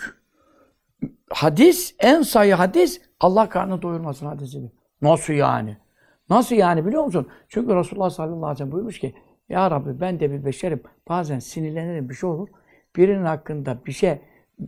hadis, 1.29 1.95
en 1.99 2.21
sayı 2.21 2.53
hadis 2.53 3.01
Allah 3.19 3.49
karnını 3.49 3.81
doyurmasın 3.81 4.25
hadisidir. 4.25 4.71
Nasıl 5.01 5.33
yani? 5.33 5.77
Nasıl 6.29 6.55
yani 6.55 6.85
biliyor 6.85 7.03
musun? 7.03 7.27
Çünkü 7.49 7.75
Resulullah 7.75 8.09
sallallahu 8.09 8.37
aleyhi 8.37 8.51
ve 8.51 8.57
sellem 8.57 8.71
buyurmuş 8.71 8.99
ki 8.99 9.13
Ya 9.49 9.71
Rabbi 9.71 10.01
ben 10.01 10.19
de 10.19 10.31
bir 10.31 10.45
beşerim. 10.45 10.81
Bazen 11.09 11.39
sinirlenirim 11.39 12.09
bir 12.09 12.15
şey 12.15 12.29
olur. 12.29 12.47
Birinin 12.95 13.25
hakkında 13.25 13.77
bir 13.85 13.91
şey 13.91 14.19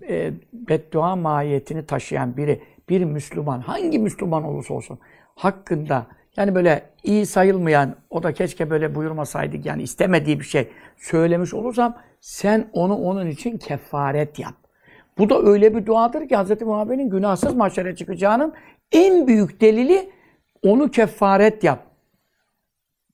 e, 0.10 0.34
beddua 0.54 1.16
mahiyetini 1.16 1.86
taşıyan 1.86 2.38
biri, 2.38 2.62
bir 2.90 3.04
Müslüman, 3.04 3.60
hangi 3.62 4.00
Müslüman 4.00 4.44
olursa 4.44 4.74
olsun 4.74 5.00
hakkında 5.36 6.08
yani 6.38 6.56
böyle 6.56 6.84
iyi 7.04 7.26
sayılmayan, 7.26 7.96
o 8.10 8.24
da 8.24 8.34
keşke 8.34 8.70
böyle 8.70 8.96
buyurmasaydık 8.96 9.66
yani 9.66 9.84
istemediği 9.84 10.40
bir 10.40 10.46
şey 10.46 10.70
söylemiş 10.98 11.54
olursam 11.54 11.98
sen 12.22 12.70
onu 12.74 12.98
onun 12.98 13.28
için 13.28 13.58
kefaret 13.58 14.40
yap. 14.40 14.54
Bu 15.18 15.30
da 15.30 15.42
öyle 15.42 15.76
bir 15.76 15.86
duadır 15.86 16.28
ki 16.28 16.38
Hz. 16.38 16.62
Muhammed'in 16.62 17.10
günahsız 17.10 17.56
mahşere 17.56 17.96
çıkacağının 17.96 18.54
en 18.92 19.28
büyük 19.28 19.62
delili 19.62 20.10
onu 20.64 20.92
kefaret 20.92 21.64
yap 21.64 21.88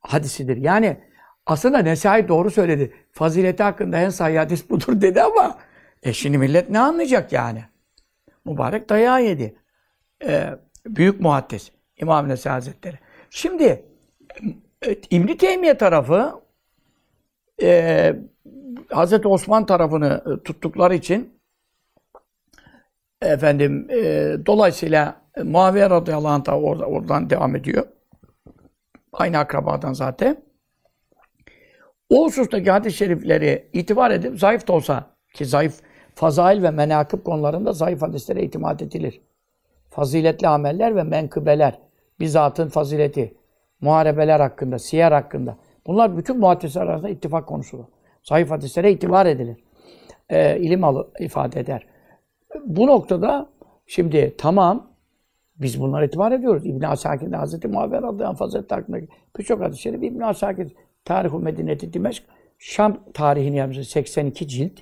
hadisidir. 0.01 0.57
Yani 0.57 0.97
aslında 1.45 1.77
Nesai 1.77 2.27
doğru 2.27 2.51
söyledi. 2.51 2.93
Fazileti 3.11 3.63
hakkında 3.63 3.97
en 3.97 4.09
sahih 4.09 4.39
hadis 4.39 4.69
budur 4.69 5.01
dedi 5.01 5.21
ama 5.21 5.57
e 6.03 6.13
şimdi 6.13 6.37
millet 6.37 6.69
ne 6.69 6.79
anlayacak 6.79 7.33
yani? 7.33 7.63
Mübarek 8.45 8.89
dayağı 8.89 9.23
yedi. 9.23 9.55
Ee, 10.25 10.49
büyük 10.85 11.21
muhaddis. 11.21 11.71
İmam 11.97 12.29
Nesai 12.29 12.51
Hazretleri. 12.51 12.99
Şimdi 13.29 13.85
e, 14.87 14.95
İbn 15.09 15.33
Teymiye 15.33 15.77
tarafı 15.77 16.33
e, 17.61 18.15
Hazreti 18.89 19.27
Osman 19.27 19.65
tarafını 19.65 20.23
e, 20.25 20.43
tuttukları 20.43 20.95
için 20.95 21.39
efendim 23.21 23.87
e, 23.89 24.35
dolayısıyla 24.45 25.21
Muaviye 25.43 25.89
radıyallahu 25.89 26.33
anh 26.33 26.45
da 26.45 26.59
orada, 26.59 26.85
oradan 26.85 27.29
devam 27.29 27.55
ediyor. 27.55 27.87
Aynı 29.13 29.37
akrabadan 29.37 29.93
zaten. 29.93 30.43
O 32.09 32.25
husustaki 32.25 32.71
hadis-i 32.71 32.97
şerifleri 32.97 33.69
itibar 33.73 34.11
edip 34.11 34.39
zayıf 34.39 34.67
da 34.67 34.73
olsa 34.73 35.15
ki 35.33 35.45
zayıf 35.45 35.81
fazail 36.15 36.63
ve 36.63 36.71
menakıb 36.71 37.23
konularında 37.23 37.73
zayıf 37.73 38.01
hadislere 38.01 38.43
itimat 38.43 38.81
edilir. 38.81 39.21
Faziletli 39.89 40.47
ameller 40.47 40.95
ve 40.95 41.03
menkıbeler, 41.03 41.79
bizatın 42.19 42.69
fazileti, 42.69 43.33
muharebeler 43.81 44.39
hakkında, 44.39 44.79
siyer 44.79 45.11
hakkında. 45.11 45.57
Bunlar 45.87 46.17
bütün 46.17 46.39
muhaddisler 46.39 46.81
arasında 46.81 47.09
ittifak 47.09 47.47
konusudur. 47.47 47.83
Zayıf 48.23 48.51
hadislere 48.51 48.91
itibar 48.91 49.25
edilir. 49.25 49.57
Ee, 50.29 50.59
ilim 50.59 50.83
alı, 50.83 51.07
ifade 51.19 51.59
eder. 51.59 51.87
Bu 52.65 52.87
noktada 52.87 53.49
şimdi 53.87 54.35
tamam 54.37 54.89
biz 55.55 55.81
bunlara 55.81 56.05
itibar 56.05 56.31
ediyoruz. 56.31 56.65
İbn 56.65 56.83
Asakir'de 56.83 57.35
Hazreti 57.35 57.67
Muaviye 57.67 58.01
radıyallahu 58.01 58.29
anh 58.29 58.39
Hazreti 58.39 58.75
hakkındaki 58.75 59.07
birçok 59.37 59.61
hadis-i 59.61 59.81
şerif 59.81 60.03
İbn 60.03 60.19
Asakir 60.21 60.75
Tarih-i 61.05 61.37
Medineti 61.37 61.93
Dimeşk 61.93 62.23
Şam 62.59 62.97
tarihini 63.13 63.57
yapmış 63.57 63.87
82 63.89 64.47
cilt. 64.47 64.79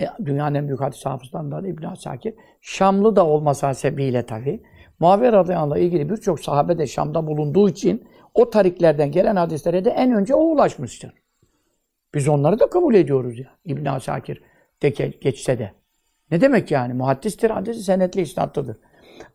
E, 0.00 0.04
dünyanın 0.24 0.54
en 0.54 0.68
büyük 0.68 0.80
hadis 0.80 1.06
hafızlarından 1.06 1.64
İbn 1.64 1.84
Asakir. 1.84 2.34
Şamlı 2.60 3.16
da 3.16 3.26
olmasa 3.26 3.74
sebebiyle 3.74 4.26
tabi. 4.26 4.62
Muaviye 5.00 5.32
radıyallahu 5.32 5.78
ilgili 5.78 6.10
birçok 6.10 6.40
sahabe 6.40 6.78
de 6.78 6.86
Şam'da 6.86 7.26
bulunduğu 7.26 7.68
için 7.68 8.08
o 8.36 8.50
tariklerden 8.50 9.10
gelen 9.10 9.36
hadislere 9.36 9.84
de 9.84 9.90
en 9.90 10.12
önce 10.12 10.34
o 10.34 10.40
ulaşmıştır. 10.40 11.12
Biz 12.14 12.28
onları 12.28 12.58
da 12.58 12.70
kabul 12.70 12.94
ediyoruz 12.94 13.38
ya. 13.38 13.46
İbn 13.64 13.86
Asakir 13.86 14.42
de 14.82 14.88
geçse 15.20 15.58
de. 15.58 15.72
Ne 16.30 16.40
demek 16.40 16.70
yani? 16.70 16.94
Muhaddistir, 16.94 17.50
hadisi 17.50 17.82
senetli 17.82 18.20
isnatlıdır. 18.20 18.76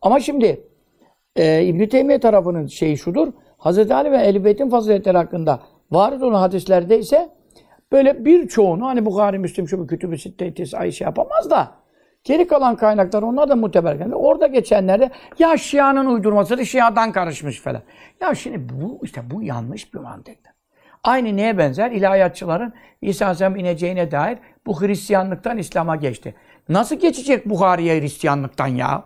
Ama 0.02 0.20
şimdi 0.20 0.66
e, 1.36 1.64
İbn-i 1.64 1.88
Teymiye 1.88 2.20
tarafının 2.20 2.66
şeyi 2.66 2.98
şudur. 2.98 3.32
Hz. 3.58 3.90
Ali 3.90 4.12
ve 4.12 4.16
Ehl-i 4.16 4.44
Beyt'in 4.44 4.70
faziletleri 4.70 5.16
hakkında 5.16 5.60
varid 5.90 6.20
olan 6.20 6.40
hadislerde 6.40 6.98
ise 6.98 7.28
böyle 7.92 8.24
birçoğunu 8.24 8.86
hani 8.86 9.04
Bukhari, 9.04 9.38
Müslim, 9.38 9.68
şu 9.68 9.86
kütüb-i 9.86 10.18
sitte 10.18 10.66
şey 10.92 11.04
yapamaz 11.04 11.50
da 11.50 11.81
geri 12.24 12.46
kalan 12.46 12.76
kaynaklar 12.76 13.22
onlar 13.22 13.48
da 13.48 13.56
muteber. 13.56 13.96
Orada 14.12 14.46
geçenlerde 14.46 15.10
ya 15.38 15.56
Şia'nın 15.56 16.06
uydurması 16.06 16.66
Şia'dan 16.66 17.12
karışmış 17.12 17.60
falan. 17.60 17.82
Ya 18.20 18.34
şimdi 18.34 18.68
bu 18.68 19.00
işte 19.02 19.22
bu 19.30 19.42
yanlış 19.42 19.94
bir 19.94 19.98
mantıktır. 19.98 20.52
Aynı 21.04 21.36
neye 21.36 21.58
benzer? 21.58 21.90
İlahiyatçıların 21.90 22.72
İsa 23.00 23.24
Aleyhisselam 23.24 23.56
ineceğine 23.56 24.10
dair 24.10 24.38
bu 24.66 24.82
Hristiyanlıktan 24.82 25.58
İslam'a 25.58 25.96
geçti. 25.96 26.34
Nasıl 26.68 26.96
geçecek 26.96 27.50
Bukhari'ye 27.50 28.00
Hristiyanlıktan 28.00 28.66
ya? 28.66 29.04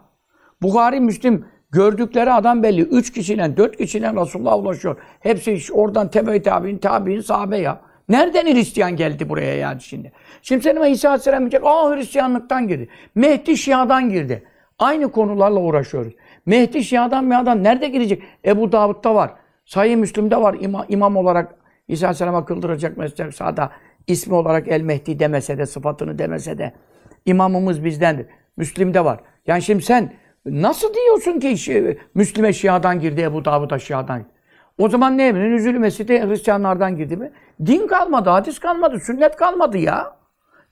Bukhari, 0.63 1.01
Müslim 1.01 1.47
gördükleri 1.71 2.33
adam 2.33 2.63
belli. 2.63 2.83
Üç 2.83 3.13
kişiyle, 3.13 3.57
dört 3.57 3.77
kişiyle 3.77 4.13
Resulullah'a 4.13 4.59
ulaşıyor. 4.59 4.99
Hepsi 5.21 5.73
oradan 5.73 6.11
tebe 6.11 6.43
tabi'in, 6.43 6.79
tabi'in, 6.79 7.21
sahabe 7.21 7.59
ya. 7.59 7.81
Nereden 8.09 8.55
Hristiyan 8.55 8.97
geldi 8.97 9.29
buraya 9.29 9.57
yani 9.57 9.81
şimdi? 9.81 10.12
Şimdi 10.42 10.62
senin 10.62 10.85
İsa 10.85 11.09
Aleyhisselam 11.09 11.40
diyecek, 11.40 11.61
aa 11.64 11.97
Hristiyanlıktan 11.97 12.69
girdi. 12.69 12.88
Mehdi 13.14 13.57
Şia'dan 13.57 14.11
girdi. 14.11 14.42
Aynı 14.79 15.12
konularla 15.12 15.61
uğraşıyoruz. 15.61 16.12
Mehdi 16.47 16.85
Şia'dan 16.85 17.25
Mia'dan 17.25 17.64
nerede 17.64 17.88
girecek? 17.88 18.23
Ebu 18.45 18.73
Davud'da 18.73 19.14
var. 19.14 19.31
Sahih 19.64 19.97
Müslim'de 19.97 20.37
var 20.37 20.57
İma, 20.61 20.87
imam 20.88 21.16
olarak 21.16 21.55
İsa 21.88 22.07
Aleyhisselam'a 22.07 22.45
kıldıracak 22.45 22.97
mesela 22.97 23.33
sağda 23.33 23.73
ismi 24.07 24.35
olarak 24.35 24.69
El 24.69 24.81
Mehdi 24.81 25.19
demese 25.19 25.59
de, 25.59 25.66
sıfatını 25.66 26.19
demese 26.19 26.59
de 26.59 26.73
imamımız 27.27 27.85
bizdendir. 27.85 28.27
Müslim'de 28.57 29.05
var. 29.05 29.21
Yani 29.47 29.62
şimdi 29.62 29.83
sen 29.83 30.12
Nasıl 30.47 30.95
diyorsun 30.95 31.40
ki 31.40 31.99
Müslüme 32.14 32.53
Şia'dan 32.53 33.01
girdi, 33.01 33.21
Ebu 33.21 33.45
Davud'a 33.45 33.79
Şia'dan 33.79 34.19
girdi? 34.19 34.36
O 34.79 34.89
zaman 34.89 35.19
ne 35.19 35.27
emrin? 35.27 35.53
Üzülü 35.53 35.79
Mescid'e 35.79 36.27
Hristiyanlardan 36.27 36.97
girdi 36.97 37.17
mi? 37.17 37.33
Din 37.67 37.87
kalmadı, 37.87 38.31
hadis 38.31 38.59
kalmadı, 38.59 39.01
sünnet 39.01 39.37
kalmadı 39.37 39.79
ya. 39.79 40.17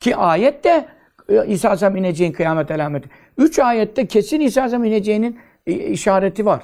Ki 0.00 0.16
ayette 0.16 0.88
e, 1.28 1.46
İsa 1.46 1.68
Aleyhisselam 1.68 1.96
ineceğin 1.96 2.32
kıyamet 2.32 2.70
alameti. 2.70 3.08
Üç 3.38 3.58
ayette 3.58 4.06
kesin 4.06 4.40
İsa 4.40 4.60
Aleyhisselam 4.60 4.84
ineceğinin 4.84 5.38
e, 5.66 5.72
işareti 5.72 6.46
var. 6.46 6.62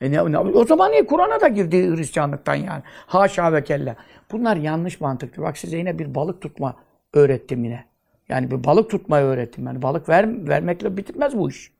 E 0.00 0.12
ne, 0.12 0.32
ne, 0.32 0.38
o 0.38 0.64
zaman 0.64 0.90
niye 0.92 1.06
Kur'an'a 1.06 1.40
da 1.40 1.48
girdi 1.48 1.96
Hristiyanlıktan 1.96 2.54
yani? 2.54 2.82
Haşa 3.06 3.52
ve 3.52 3.64
kella. 3.64 3.96
Bunlar 4.32 4.56
yanlış 4.56 5.00
mantıktır. 5.00 5.42
Bak 5.42 5.58
size 5.58 5.76
yine 5.76 5.98
bir 5.98 6.14
balık 6.14 6.42
tutma 6.42 6.76
öğrettim 7.12 7.64
yine. 7.64 7.84
Yani 8.28 8.50
bir 8.50 8.64
balık 8.64 8.90
tutmayı 8.90 9.24
öğrettim. 9.24 9.66
Yani 9.66 9.82
balık 9.82 10.08
ver, 10.08 10.48
vermekle 10.48 10.96
bitmez 10.96 11.38
bu 11.38 11.50
iş. 11.50 11.72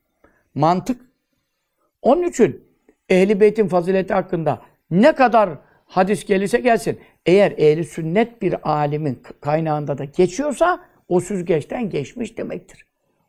Mantık. 0.55 1.01
Onun 2.03 2.23
için 2.23 2.65
ehli 3.09 3.41
beytin 3.41 3.69
fazileti 3.69 4.15
hakkında 4.15 4.61
ne 4.91 5.13
kadar 5.13 5.51
hadis 5.87 6.25
gelirse 6.25 6.59
gelsin. 6.59 7.01
Eğer 7.27 7.53
ehli 7.57 7.85
sünnet 7.85 8.43
bir 8.43 8.71
alimin 8.71 9.23
kaynağında 9.41 9.99
da 9.99 10.05
geçiyorsa 10.05 10.81
o 11.09 11.21
süzgeçten 11.21 11.91
geçmiş 11.91 12.39
demektir. 12.39 12.87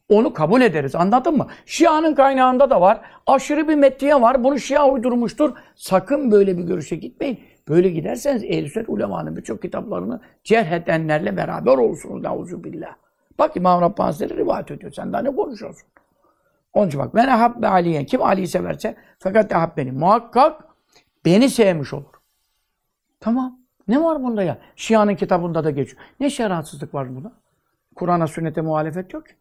Onu 0.10 0.34
kabul 0.34 0.62
ederiz. 0.62 0.96
Anladın 0.96 1.38
mı? 1.38 1.48
Şia'nın 1.66 2.16
kaynağında 2.16 2.70
da 2.70 2.82
var. 2.82 3.02
Aşırı 3.28 3.68
bir 3.68 3.76
metniye 3.76 4.22
var. 4.22 4.44
Bunu 4.44 4.60
Şia 4.60 4.90
uydurmuştur. 4.90 5.54
Sakın 5.76 6.32
böyle 6.32 6.58
bir 6.58 6.64
görüşe 6.64 6.96
gitmeyin. 6.96 7.40
Böyle 7.68 7.90
giderseniz 7.90 8.44
ehl 8.44 8.68
sünnet 8.68 8.90
ulemanın 8.90 9.38
birçok 9.38 9.62
kitaplarını 9.62 10.22
cerh 10.44 10.72
edenlerle 10.72 11.38
beraber 11.38 11.78
olursunuz. 11.78 12.24
Nauzubillah. 12.24 12.96
Bak 13.40 13.58
İmam 13.58 13.82
Rabbani 13.82 14.06
Hazretleri 14.06 14.40
rivayet 14.40 14.72
ediyor. 14.72 14.92
Sen 14.92 15.14
daha 15.14 15.22
ne 15.22 15.36
konuşuyorsun? 15.36 15.88
Onun 16.74 16.88
için 16.88 17.00
bak. 17.00 17.16
Ben 17.16 17.28
ehabbe 17.28 17.68
Aliye. 17.68 18.06
Kim 18.06 18.22
Ali'yi 18.22 18.48
severse 18.48 18.96
fakat 19.20 19.52
ehab 19.52 19.78
beni. 19.78 19.92
Muhakkak 19.92 20.71
beni 21.26 21.50
sevmiş 21.50 21.94
olur. 21.94 22.14
Tamam. 23.20 23.60
Ne 23.88 24.04
var 24.04 24.24
bunda 24.24 24.44
ya? 24.44 24.58
Şia'nın 24.76 25.16
kitabında 25.16 25.64
da 25.64 25.72
geçiyor. 25.72 26.02
Ne 26.20 26.30
şeratsızlık 26.30 26.94
var 26.94 27.16
bunda? 27.16 27.32
Kur'an'a, 27.96 28.28
sünnete 28.28 28.62
muhalefet 28.62 29.14
yok 29.14 29.28
ki. 29.28 29.34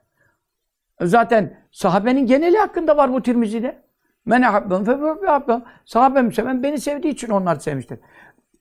Zaten 1.01 1.59
sahabenin 1.73 2.27
geneli 2.27 2.59
hakkında 2.59 2.97
var 2.97 3.13
bu 3.13 3.23
Tirmizi'de. 3.23 3.83
Men 4.25 4.43
ehabbem 4.43 4.85
fe 4.85 5.63
Sahabem 5.85 6.33
seven 6.33 6.63
beni 6.63 6.81
sevdiği 6.81 7.13
için 7.13 7.31
onlar 7.31 7.57
sevmiştir. 7.57 7.99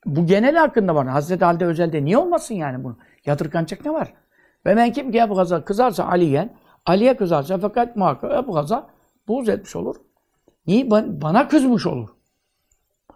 Bu 0.05 0.25
genel 0.25 0.55
hakkında 0.55 0.95
var. 0.95 1.07
Hazreti 1.07 1.45
Ali'de 1.45 1.65
özelde 1.65 2.05
niye 2.05 2.17
olmasın 2.17 2.55
yani 2.55 2.83
bunu? 2.83 2.97
Yadırganacak 3.25 3.85
ne 3.85 3.93
var? 3.93 4.13
Ve 4.65 4.75
men 4.75 4.91
kim 4.91 5.11
ki 5.11 5.25
kızarsa 5.65 6.07
Ali'yen 6.07 6.53
Ali'ye 6.85 7.17
kızarsa 7.17 7.57
fakat 7.57 7.95
muhakkak 7.95 8.43
Ebu 8.43 8.53
Gaza 8.53 8.89
buğz 9.27 9.49
etmiş 9.49 9.75
olur. 9.75 9.95
Niye? 10.67 10.91
Bana 10.91 11.47
kızmış 11.47 11.87
olur. 11.87 12.09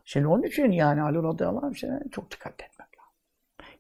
Şimdi 0.06 0.28
onun 0.28 0.44
için 0.44 0.72
yani 0.72 1.02
Ali 1.02 1.18
radıyallahu 1.18 1.66
anh 1.66 2.12
çok 2.12 2.32
dikkat 2.32 2.54
etmek 2.54 2.80
lazım. 2.80 3.14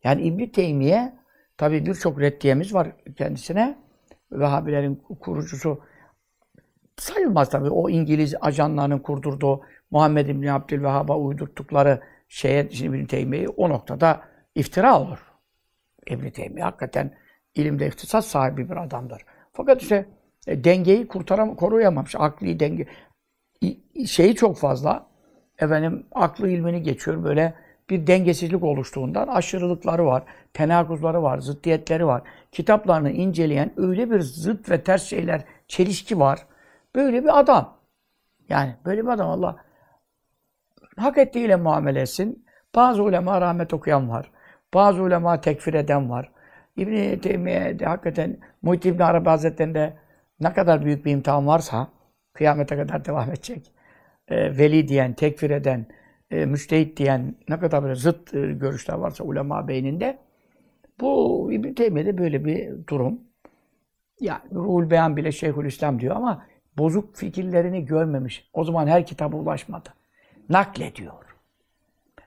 Yani 0.03 0.21
İbn-i 0.21 0.51
Teymiye 0.51 1.13
tabi 1.57 1.85
birçok 1.85 2.19
reddiyemiz 2.19 2.73
var 2.73 2.87
kendisine. 3.17 3.77
Vehhabilerin 4.31 4.95
kurucusu 5.19 5.83
sayılmaz 6.97 7.49
tabi. 7.49 7.69
O 7.69 7.89
İngiliz 7.89 8.35
ajanlarının 8.41 8.99
kurdurduğu 8.99 9.61
Muhammed 9.91 10.27
İbni 10.27 10.53
Abdülvehhab'a 10.53 11.17
uydurttukları 11.17 12.01
şeye, 12.27 12.69
şimdi 12.69 12.97
İbn 12.97 13.05
Teymiye'yi 13.05 13.49
o 13.49 13.69
noktada 13.69 14.21
iftira 14.55 14.99
olur. 15.01 15.19
İbn 16.07 16.29
Teymiye 16.29 16.63
hakikaten 16.63 17.11
ilimde 17.55 17.87
ihtisas 17.87 18.27
sahibi 18.27 18.69
bir 18.69 18.77
adamdır. 18.77 19.25
Fakat 19.53 19.81
işte 19.81 20.05
e, 20.47 20.63
dengeyi 20.63 21.07
kurtaram 21.07 21.55
koruyamamış. 21.55 22.15
Akli 22.17 22.59
denge 22.59 22.87
şeyi 24.05 24.35
çok 24.35 24.57
fazla 24.57 25.12
efendim 25.63 26.05
aklı 26.11 26.49
ilmini 26.49 26.83
geçiyor 26.83 27.23
böyle 27.23 27.53
bir 27.89 28.07
dengesizlik 28.07 28.63
oluştuğundan 28.63 29.27
aşırılıkları 29.27 30.05
var, 30.05 30.23
tenakuzları 30.53 31.23
var, 31.23 31.37
zıddiyetleri 31.37 32.05
var. 32.05 32.21
Kitaplarını 32.51 33.11
inceleyen 33.11 33.71
öyle 33.77 34.11
bir 34.11 34.19
zıt 34.19 34.69
ve 34.69 34.83
ters 34.83 35.03
şeyler, 35.03 35.41
çelişki 35.67 36.19
var. 36.19 36.39
Böyle 36.95 37.23
bir 37.23 37.39
adam. 37.39 37.77
Yani 38.49 38.75
böyle 38.85 39.03
bir 39.03 39.07
adam 39.07 39.29
Allah 39.29 39.55
hak 40.97 41.17
ettiğiyle 41.17 41.55
muamele 41.55 42.01
etsin. 42.01 42.45
Bazı 42.75 43.03
ulema 43.03 43.41
rahmet 43.41 43.73
okuyan 43.73 44.09
var. 44.09 44.31
Bazı 44.73 45.01
ulema 45.01 45.41
tekfir 45.41 45.73
eden 45.73 46.09
var. 46.09 46.31
İbn-i 46.75 47.21
Teymiye'de 47.21 47.85
hakikaten 47.85 48.37
Muhit 48.61 48.85
İbn 48.85 49.01
Arabi 49.01 49.29
Hazretleri'nde 49.29 49.93
ne 50.39 50.53
kadar 50.53 50.85
büyük 50.85 51.05
bir 51.05 51.11
imtihan 51.11 51.47
varsa 51.47 51.87
kıyamete 52.33 52.75
kadar 52.75 53.05
devam 53.05 53.29
edecek. 53.29 53.71
E, 54.27 54.57
veli 54.57 54.87
diyen, 54.87 55.13
tekfir 55.13 55.49
eden, 55.49 55.85
e, 56.31 56.45
müştehit 56.45 56.97
diyen 56.97 57.35
ne 57.49 57.59
kadar 57.59 57.83
böyle 57.83 57.95
zıt 57.95 58.33
e, 58.33 58.39
görüşler 58.39 58.93
varsa 58.93 59.23
ulema 59.23 59.67
beyninde 59.67 60.17
bu 60.99 61.49
İbn 61.51 61.73
Teymiye'de 61.73 62.17
böyle 62.17 62.45
bir 62.45 62.87
durum. 62.87 63.19
Yani 64.19 64.41
Ruhul 64.53 64.89
Beyan 64.89 65.17
bile 65.17 65.31
Şeyhülislam 65.31 65.99
diyor 65.99 66.15
ama 66.15 66.45
bozuk 66.77 67.15
fikirlerini 67.15 67.85
görmemiş. 67.85 68.49
O 68.53 68.63
zaman 68.63 68.87
her 68.87 69.05
kitaba 69.05 69.37
ulaşmadı. 69.37 69.89
Naklediyor. 70.49 71.23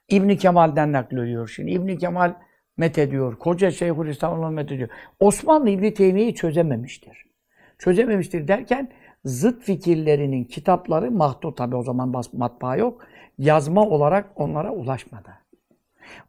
İbn 0.08 0.36
Kemal'den 0.36 0.92
naklediyor 0.92 1.48
şimdi. 1.48 1.70
İbn 1.70 1.96
Kemal 1.96 2.34
met 2.76 2.98
ediyor. 2.98 3.38
Koca 3.38 3.70
Şeyhülislam 3.70 4.54
met 4.54 4.72
ediyor. 4.72 4.88
Osmanlı 5.20 5.70
İbn 5.70 5.90
Teymiye'yi 5.90 6.34
çözememiştir. 6.34 7.26
Çözememiştir 7.78 8.48
derken 8.48 8.88
zıt 9.26 9.62
fikirlerinin 9.62 10.44
kitapları 10.44 11.10
mahdut 11.10 11.56
tabi 11.56 11.76
o 11.76 11.82
zaman 11.82 12.22
matbaa 12.32 12.76
yok. 12.76 13.06
Yazma 13.38 13.86
olarak 13.86 14.30
onlara 14.36 14.70
ulaşmadı. 14.70 15.30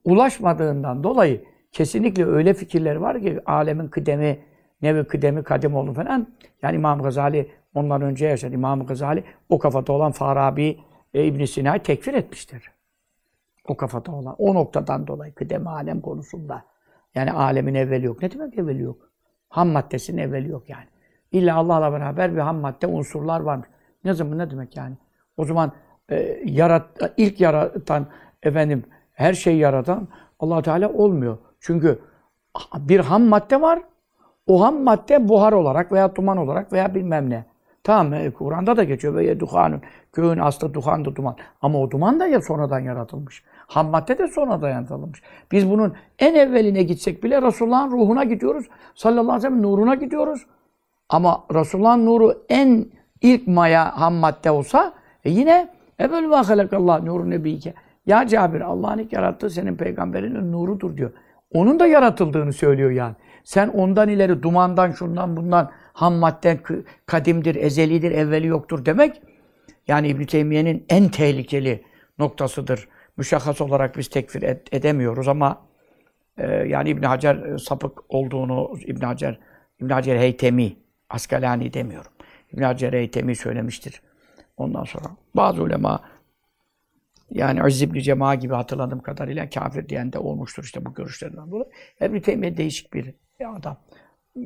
Ulaşmadığından 0.06 1.04
dolayı 1.04 1.44
kesinlikle 1.72 2.26
öyle 2.26 2.54
fikirler 2.54 2.96
var 2.96 3.22
ki 3.22 3.40
alemin 3.46 3.88
kıdemi, 3.88 4.40
nevi 4.82 5.04
kıdemi 5.04 5.44
kadim 5.44 5.76
oldu 5.76 5.94
falan. 5.94 6.28
Yani 6.62 6.76
İmam 6.76 7.02
Gazali 7.02 7.52
ondan 7.74 8.02
önce 8.02 8.28
yaşadı. 8.28 8.54
İmam 8.54 8.86
Gazali 8.86 9.24
o 9.50 9.60
kafada 9.60 9.94
olan 9.94 10.12
Farabi 10.12 10.80
e, 11.14 11.26
İbn 11.26 11.46
Sina'yı 11.46 11.84
tekfir 11.84 12.14
etmiştir. 12.14 12.72
O 13.68 13.78
kafada 13.78 14.12
olan. 14.12 14.36
O 14.38 14.54
noktadan 14.54 15.08
dolayı 15.08 15.34
kıdem 15.34 15.68
alem 15.68 16.02
konusunda. 16.02 16.64
Yani 17.16 17.32
alemin 17.32 17.76
evveli 17.76 18.06
yok. 18.06 18.22
Ne 18.22 18.32
demek 18.32 18.58
evveli 18.58 18.82
yok? 18.82 19.10
Ham 19.50 19.70
maddesinin 19.70 20.18
evveli 20.18 20.50
yok 20.50 20.70
yani. 20.70 20.86
İlla 21.32 21.56
Allah'la 21.56 21.92
beraber 21.92 22.34
bir 22.34 22.40
ham 22.40 22.58
madde 22.58 22.88
unsurlar 22.88 23.40
varmış. 23.40 23.68
Ne 24.04 24.14
zaman 24.14 24.38
ne 24.38 24.52
demek 24.52 24.78
yani? 24.78 24.96
O 25.38 25.46
zaman 25.46 25.72
e, 26.10 26.40
yarat, 26.46 26.86
ilk 27.18 27.42
yaratan 27.42 28.08
efendim 28.44 28.84
her 29.14 29.34
şeyi 29.34 29.58
yaratan 29.58 30.08
Allah 30.40 30.62
Teala 30.62 30.90
olmuyor. 30.94 31.38
Çünkü 31.60 32.00
bir 32.80 33.00
ham 33.00 33.24
madde 33.24 33.62
var. 33.62 33.80
O 34.48 34.62
ham 34.62 34.84
madde 34.84 35.30
buhar 35.30 35.54
olarak 35.54 35.92
veya 35.92 36.16
duman 36.16 36.38
olarak 36.38 36.74
veya 36.74 36.96
bilmem 36.96 37.30
ne. 37.30 37.46
Tamam 37.84 38.14
e, 38.14 38.32
Kur'an'da 38.32 38.78
da 38.78 38.84
geçiyor. 38.84 39.16
Ve 39.16 39.40
duhanun. 39.40 39.82
Göğün 40.14 40.40
aslı 40.40 40.74
duhandı 40.74 41.16
duman. 41.16 41.36
Ama 41.62 41.80
o 41.80 41.92
duman 41.92 42.20
da 42.20 42.28
ya 42.28 42.42
sonradan 42.42 42.80
yaratılmış. 42.80 43.44
Ham 43.68 43.90
madde 43.90 44.18
de 44.18 44.28
sonradan 44.28 44.70
yaratılmış. 44.70 45.24
Biz 45.52 45.70
bunun 45.70 45.94
en 46.20 46.36
evveline 46.36 46.84
gitsek 46.84 47.24
bile 47.24 47.42
Resulullah'ın 47.42 47.92
ruhuna 47.92 48.24
gidiyoruz. 48.24 48.66
Sallallahu 48.96 49.22
aleyhi 49.22 49.38
ve 49.38 49.42
sellem 49.42 49.62
nuruna 49.62 49.96
gidiyoruz. 49.96 50.46
Ama 51.10 51.44
Resulullah'ın 51.54 52.06
nuru 52.06 52.46
en 52.50 52.86
ilk 53.22 53.48
maya 53.48 54.02
ham 54.02 54.14
madde 54.14 54.52
olsa 54.52 54.94
e 55.24 55.30
yine 55.30 55.70
evvel 56.00 56.30
ve 56.30 56.36
halakallah 56.36 57.04
nuru 57.04 57.30
nebiyke. 57.30 57.74
Ya 58.06 58.28
Cabir 58.28 58.62
Allah'ın 58.62 58.98
ilk 58.98 59.14
yarattığı 59.14 59.50
senin 59.50 59.76
peygamberinin 59.76 60.52
nurudur 60.52 60.98
diyor. 60.98 61.12
Onun 61.54 61.80
da 61.80 61.88
yaratıldığını 61.88 62.54
söylüyor 62.54 62.92
yani. 62.92 63.16
Sen 63.44 63.68
ondan 63.68 64.10
ileri 64.10 64.44
dumandan, 64.44 64.92
şundan, 64.92 65.38
bundan 65.38 65.72
ham 65.94 66.14
madden 66.14 66.60
kadimdir, 67.06 67.56
ezelidir, 67.56 68.12
evveli 68.12 68.48
yoktur 68.48 68.86
demek 68.86 69.22
yani 69.88 70.08
İbn 70.08 70.24
Teymiye'nin 70.24 70.86
en 70.90 71.10
tehlikeli 71.10 71.84
noktasıdır. 72.20 72.88
Müşahhas 73.18 73.62
olarak 73.62 73.98
biz 73.98 74.08
tekfir 74.10 74.42
ed 74.42 74.68
edemiyoruz 74.72 75.28
ama 75.28 75.62
e, 76.38 76.48
yani 76.48 76.90
İbn 76.90 77.04
Hacer 77.04 77.36
e, 77.36 77.58
sapık 77.58 78.14
olduğunu 78.14 78.72
İbn 78.86 79.06
Hacer 79.06 79.40
İbn 79.80 79.90
Hacer 79.90 80.18
Heytemi 80.18 80.76
Askalani 81.10 81.74
demiyorum. 81.74 82.12
İbn 82.54 82.62
Hacer 82.62 82.94
Heytemi 82.94 83.36
söylemiştir. 83.36 84.02
Ondan 84.58 84.84
sonra 84.84 85.06
bazı 85.36 85.64
ulema 85.64 86.04
yani 87.30 87.60
İzz 87.68 87.82
ibn 87.82 88.00
Cema 88.00 88.36
gibi 88.36 88.54
hatırladığım 88.54 89.00
kadarıyla 89.00 89.50
kafir 89.50 89.90
diyen 89.90 90.14
de 90.14 90.20
olmuştur 90.20 90.64
işte 90.64 90.86
bu 90.86 90.94
görüşlerden 90.94 91.52
dolayı. 91.52 91.70
İbn 92.02 92.20
Teymiye 92.20 92.58
değişik 92.58 92.94
bir 92.94 93.14
adam. 93.56 93.78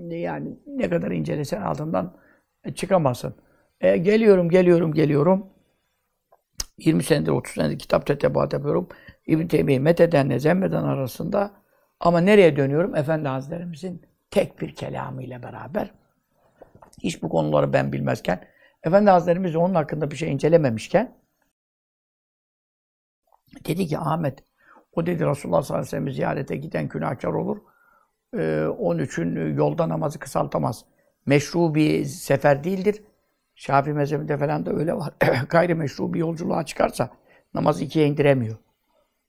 Yani 0.09 0.59
ne 0.67 0.89
kadar 0.89 1.11
incelesen 1.11 1.61
altından 1.61 2.17
çıkamazsın. 2.75 3.35
E, 3.81 3.97
geliyorum, 3.97 4.49
geliyorum, 4.49 4.93
geliyorum. 4.93 5.49
20 6.77 7.03
senedir, 7.03 7.31
30 7.31 7.53
senedir 7.53 7.79
kitap 7.79 8.05
tetebat 8.05 8.53
yapıyorum. 8.53 8.87
İbn 9.27 9.47
Teymiye'yi 9.47 9.79
methedenle 9.79 10.39
zemmeden 10.39 10.83
arasında 10.83 11.51
ama 11.99 12.19
nereye 12.19 12.55
dönüyorum? 12.55 12.95
Efendi 12.95 13.27
Hazretlerimizin 13.27 14.01
tek 14.31 14.61
bir 14.61 14.75
kelamıyla 14.75 15.43
beraber. 15.43 15.91
Hiç 17.03 17.23
bu 17.23 17.29
konuları 17.29 17.73
ben 17.73 17.91
bilmezken, 17.91 18.47
Efendi 18.83 19.09
Hazretlerimiz 19.09 19.55
onun 19.55 19.75
hakkında 19.75 20.11
bir 20.11 20.15
şey 20.15 20.31
incelememişken 20.31 21.17
dedi 23.65 23.87
ki 23.87 23.97
Ahmet, 23.97 24.43
o 24.93 25.05
dedi 25.05 25.25
Resulullah 25.25 25.61
sallallahu 25.61 25.81
aleyhi 25.81 25.87
ve 25.87 25.89
sellem 25.89 26.11
ziyarete 26.11 26.55
giden 26.55 26.87
günahkar 26.87 27.33
olur. 27.33 27.57
Ee, 28.37 28.65
onun 28.79 29.03
için 29.03 29.55
yolda 29.55 29.89
namazı 29.89 30.19
kısaltamaz. 30.19 30.85
Meşru 31.25 31.75
bir 31.75 32.05
sefer 32.05 32.63
değildir. 32.63 33.03
Şafii 33.55 33.93
mezhebinde 33.93 34.37
falan 34.37 34.65
da 34.65 34.71
öyle 34.73 34.93
var. 34.93 35.13
Gayrimeşru 35.49 36.13
bir 36.13 36.19
yolculuğa 36.19 36.65
çıkarsa 36.65 37.09
namazı 37.53 37.83
ikiye 37.83 38.07
indiremiyor. 38.07 38.57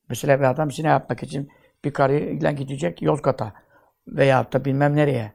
Mesela 0.08 0.38
bir 0.38 0.44
adam 0.44 0.70
zina 0.70 0.88
yapmak 0.88 1.22
için 1.22 1.48
bir 1.84 1.92
karıyla 1.92 2.52
gidecek 2.52 3.02
Yozgat'a 3.02 3.52
veya 4.06 4.52
da 4.52 4.64
bilmem 4.64 4.96
nereye. 4.96 5.32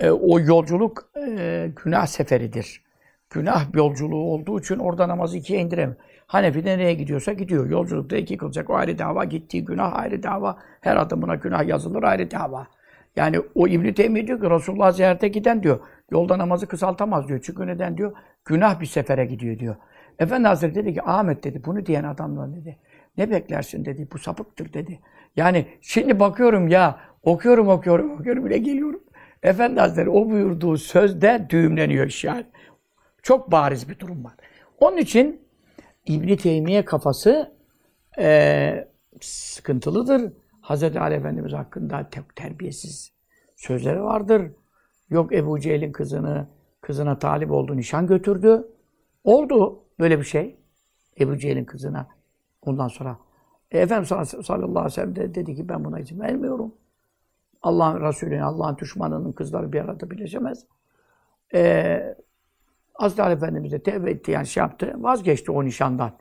E, 0.00 0.10
o 0.10 0.40
yolculuk 0.40 1.10
e, 1.16 1.70
günah 1.84 2.06
seferidir. 2.06 2.82
Günah 3.30 3.74
yolculuğu 3.74 4.24
olduğu 4.24 4.60
için 4.60 4.78
orada 4.78 5.08
namazı 5.08 5.36
ikiye 5.36 5.60
indiremiyor. 5.60 5.96
Hanefi 6.26 6.64
de 6.64 6.78
nereye 6.78 6.94
gidiyorsa 6.94 7.32
gidiyor. 7.32 7.70
Yolculukta 7.70 8.16
iki 8.16 8.36
kılacak. 8.36 8.70
O 8.70 8.74
ayrı 8.74 8.98
dava. 8.98 9.24
Gittiği 9.24 9.64
günah 9.64 9.96
ayrı 9.96 10.22
dava. 10.22 10.58
Her 10.80 10.96
adımına 10.96 11.34
günah 11.34 11.68
yazılır 11.68 12.02
ayrı 12.02 12.30
dava. 12.30 12.66
Yani 13.16 13.40
o 13.54 13.68
İbn-i 13.68 13.94
Teymiye 13.94 14.26
diyor 14.26 14.40
ki 14.40 14.50
Resulullah 14.50 14.92
ziyarete 14.92 15.28
giden 15.28 15.62
diyor. 15.62 15.80
Yolda 16.10 16.38
namazı 16.38 16.66
kısaltamaz 16.66 17.28
diyor. 17.28 17.40
Çünkü 17.42 17.66
neden 17.66 17.96
diyor? 17.96 18.12
Günah 18.44 18.80
bir 18.80 18.86
sefere 18.86 19.24
gidiyor 19.24 19.58
diyor. 19.58 19.76
Efendi 20.18 20.48
Hazretleri 20.48 20.86
dedi 20.86 20.94
ki 20.94 21.02
Ahmet 21.02 21.44
dedi 21.44 21.62
bunu 21.64 21.86
diyen 21.86 22.04
adamla 22.04 22.56
dedi. 22.56 22.76
Ne 23.18 23.30
beklersin 23.30 23.84
dedi. 23.84 24.08
Bu 24.12 24.18
sapıktır 24.18 24.72
dedi. 24.72 25.00
Yani 25.36 25.66
şimdi 25.80 26.20
bakıyorum 26.20 26.68
ya 26.68 26.98
okuyorum 27.22 27.68
okuyorum 27.68 28.10
okuyorum 28.10 28.44
bile 28.44 28.58
geliyorum. 28.58 29.00
Efendi 29.42 29.80
Hazretleri 29.80 30.10
o 30.10 30.30
buyurduğu 30.30 30.76
sözde 30.76 31.46
düğümleniyor 31.50 32.06
iş 32.06 32.24
yani. 32.24 32.46
Çok 33.22 33.52
bariz 33.52 33.88
bir 33.88 33.98
durum 33.98 34.24
var. 34.24 34.34
Onun 34.78 34.96
için 34.96 35.40
İbn 36.06 36.36
Teymiye 36.36 36.84
kafası 36.84 37.52
e, 38.18 38.88
sıkıntılıdır. 39.20 40.32
Hazreti 40.60 41.00
Ali 41.00 41.14
Efendimiz 41.14 41.52
hakkında 41.52 42.08
çok 42.14 42.36
terbiyesiz 42.36 43.12
sözleri 43.56 44.02
vardır. 44.02 44.52
Yok 45.10 45.32
Ebu 45.32 45.60
Cehil'in 45.60 45.92
kızını, 45.92 46.48
kızına 46.80 47.18
talip 47.18 47.50
oldu, 47.50 47.76
nişan 47.76 48.06
götürdü. 48.06 48.68
Oldu 49.24 49.84
böyle 50.00 50.18
bir 50.18 50.24
şey. 50.24 50.56
Ebu 51.20 51.38
Cehil'in 51.38 51.64
kızına. 51.64 52.08
Ondan 52.62 52.88
sonra 52.88 53.18
e, 53.70 53.78
Efendimiz 53.78 54.08
sallallahu 54.46 54.78
aleyhi 54.78 54.84
ve 54.86 54.90
sellem 54.90 55.16
de 55.16 55.34
dedi 55.34 55.54
ki 55.54 55.68
ben 55.68 55.84
buna 55.84 56.00
izin 56.00 56.20
vermiyorum. 56.20 56.74
Allah'ın 57.62 58.08
Resulü'nün, 58.08 58.40
Allah'ın 58.40 58.78
düşmanının 58.78 59.32
kızları 59.32 59.72
bir 59.72 59.80
arada 59.80 60.10
birleşemez. 60.10 60.66
Ee, 61.54 62.16
Hazreti 62.94 63.22
Ali 63.22 63.34
Efendimiz 63.34 63.72
de 63.72 63.82
tevbe 63.82 64.10
etti 64.10 64.30
yani 64.30 64.46
şey 64.46 64.60
yaptı, 64.60 64.94
vazgeçti 64.96 65.52
o 65.52 65.64
nişandan. 65.64 66.18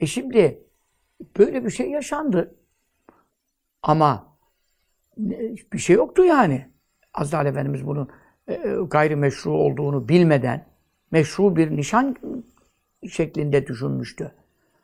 E 0.00 0.06
şimdi 0.06 0.64
böyle 1.38 1.64
bir 1.64 1.70
şey 1.70 1.90
yaşandı. 1.90 2.54
Ama 3.82 4.36
bir 5.72 5.78
şey 5.78 5.96
yoktu 5.96 6.24
yani. 6.24 6.68
Hazreti 7.12 7.36
Ali 7.36 7.48
Efendimiz 7.48 7.86
bunun 7.86 8.08
e, 8.48 8.54
e, 8.54 8.76
gayrimeşru 8.90 9.50
olduğunu 9.50 10.08
bilmeden 10.08 10.66
meşru 11.10 11.56
bir 11.56 11.76
nişan 11.76 12.16
şeklinde 13.10 13.66
düşünmüştü. 13.66 14.34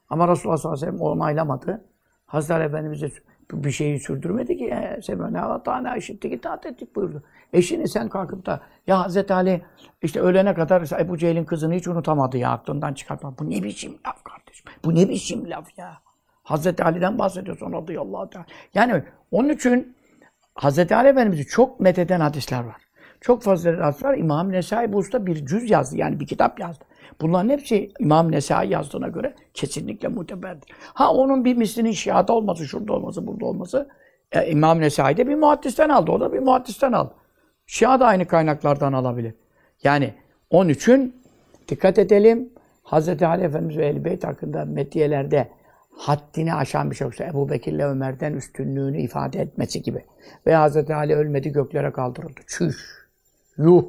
Ama 0.08 0.28
Resulullah 0.28 0.56
sallallahu 0.56 0.78
aleyhi 0.78 0.94
ve 0.94 0.98
sellem 0.98 1.12
onaylamadı. 1.12 1.84
Hazreti 2.26 2.54
Ali 2.54 2.64
Efendimiz'e 2.64 3.10
bir 3.52 3.70
şeyi 3.70 4.00
sürdürmedi 4.00 4.58
ki. 4.58 4.64
E, 4.64 5.02
Semena 5.02 5.62
tane 5.62 5.98
işittik, 5.98 6.32
itaat 6.32 6.66
ettik 6.66 6.96
buyurdu. 6.96 7.22
Eşini 7.52 7.88
sen 7.88 8.08
kalkıp 8.08 8.46
da 8.46 8.60
ya 8.86 9.00
Hazreti 9.00 9.34
Ali 9.34 9.62
işte 10.02 10.20
ölene 10.20 10.54
kadar 10.54 11.00
Ebu 11.00 11.18
Cehil'in 11.18 11.44
kızını 11.44 11.74
hiç 11.74 11.88
unutamadı 11.88 12.38
ya 12.38 12.50
aklından 12.50 12.94
çıkartma. 12.94 13.38
Bu 13.38 13.50
ne 13.50 13.62
biçim 13.62 13.98
laf 14.06 14.24
kardeşim? 14.24 14.66
Bu 14.84 14.94
ne 14.94 15.08
biçim 15.08 15.50
laf 15.50 15.78
ya? 15.78 15.98
Hazreti 16.42 16.84
Ali'den 16.84 17.18
bahsediyorsun 17.18 17.72
radıyallahu 17.72 18.30
teala. 18.30 18.46
Yani 18.74 19.02
onun 19.30 19.48
için 19.48 19.96
Hazreti 20.54 20.96
Ali 20.96 21.08
Efendimiz'i 21.08 21.46
çok 21.46 21.80
metheden 21.80 22.20
hadisler 22.20 22.64
var. 22.64 22.76
Çok 23.24 23.42
fazla 23.42 23.86
hadis 23.86 24.04
var. 24.04 24.14
İmam 24.14 24.52
Nesai 24.52 24.92
bu 24.92 24.96
usta 24.96 25.26
bir 25.26 25.46
cüz 25.46 25.70
yazdı. 25.70 25.96
Yani 25.96 26.20
bir 26.20 26.26
kitap 26.26 26.60
yazdı. 26.60 26.84
Bunların 27.20 27.48
hepsi 27.48 27.90
İmam 27.98 28.32
Nesai 28.32 28.68
yazdığına 28.68 29.08
göre 29.08 29.34
kesinlikle 29.54 30.08
muteberdir. 30.08 30.68
Ha 30.94 31.12
onun 31.12 31.44
bir 31.44 31.56
mislinin 31.56 31.92
şiada 31.92 32.32
olması, 32.32 32.66
şurada 32.66 32.92
olması, 32.92 33.26
burada 33.26 33.46
olması 33.46 33.88
e, 34.32 34.50
İmam 34.50 34.80
Nesai 34.80 35.16
de 35.16 35.28
bir 35.28 35.34
muhaddisten 35.34 35.88
aldı. 35.88 36.10
O 36.12 36.20
da 36.20 36.32
bir 36.32 36.38
muhaddisten 36.38 36.92
aldı. 36.92 37.14
Şia 37.66 38.00
da 38.00 38.06
aynı 38.06 38.26
kaynaklardan 38.26 38.92
alabilir. 38.92 39.34
Yani 39.84 40.14
onun 40.50 40.68
için 40.68 41.16
dikkat 41.68 41.98
edelim. 41.98 42.48
Hz. 42.84 43.22
Ali 43.22 43.42
Efendimiz 43.42 43.76
ve 43.76 43.86
Ehl-i 43.86 44.20
hakkında 44.26 44.64
meddiyelerde 44.64 45.48
haddini 45.90 46.54
aşan 46.54 46.90
bir 46.90 46.96
şey 46.96 47.04
yoksa 47.04 47.24
Ebu 47.24 47.50
Bekir'le 47.50 47.80
Ömer'den 47.80 48.32
üstünlüğünü 48.32 49.00
ifade 49.00 49.40
etmesi 49.40 49.82
gibi. 49.82 50.04
Ve 50.46 50.56
Hz. 50.56 50.90
Ali 50.90 51.14
ölmedi 51.14 51.52
göklere 51.52 51.92
kaldırıldı. 51.92 52.40
Çüş. 52.46 53.03
Yuh. 53.58 53.84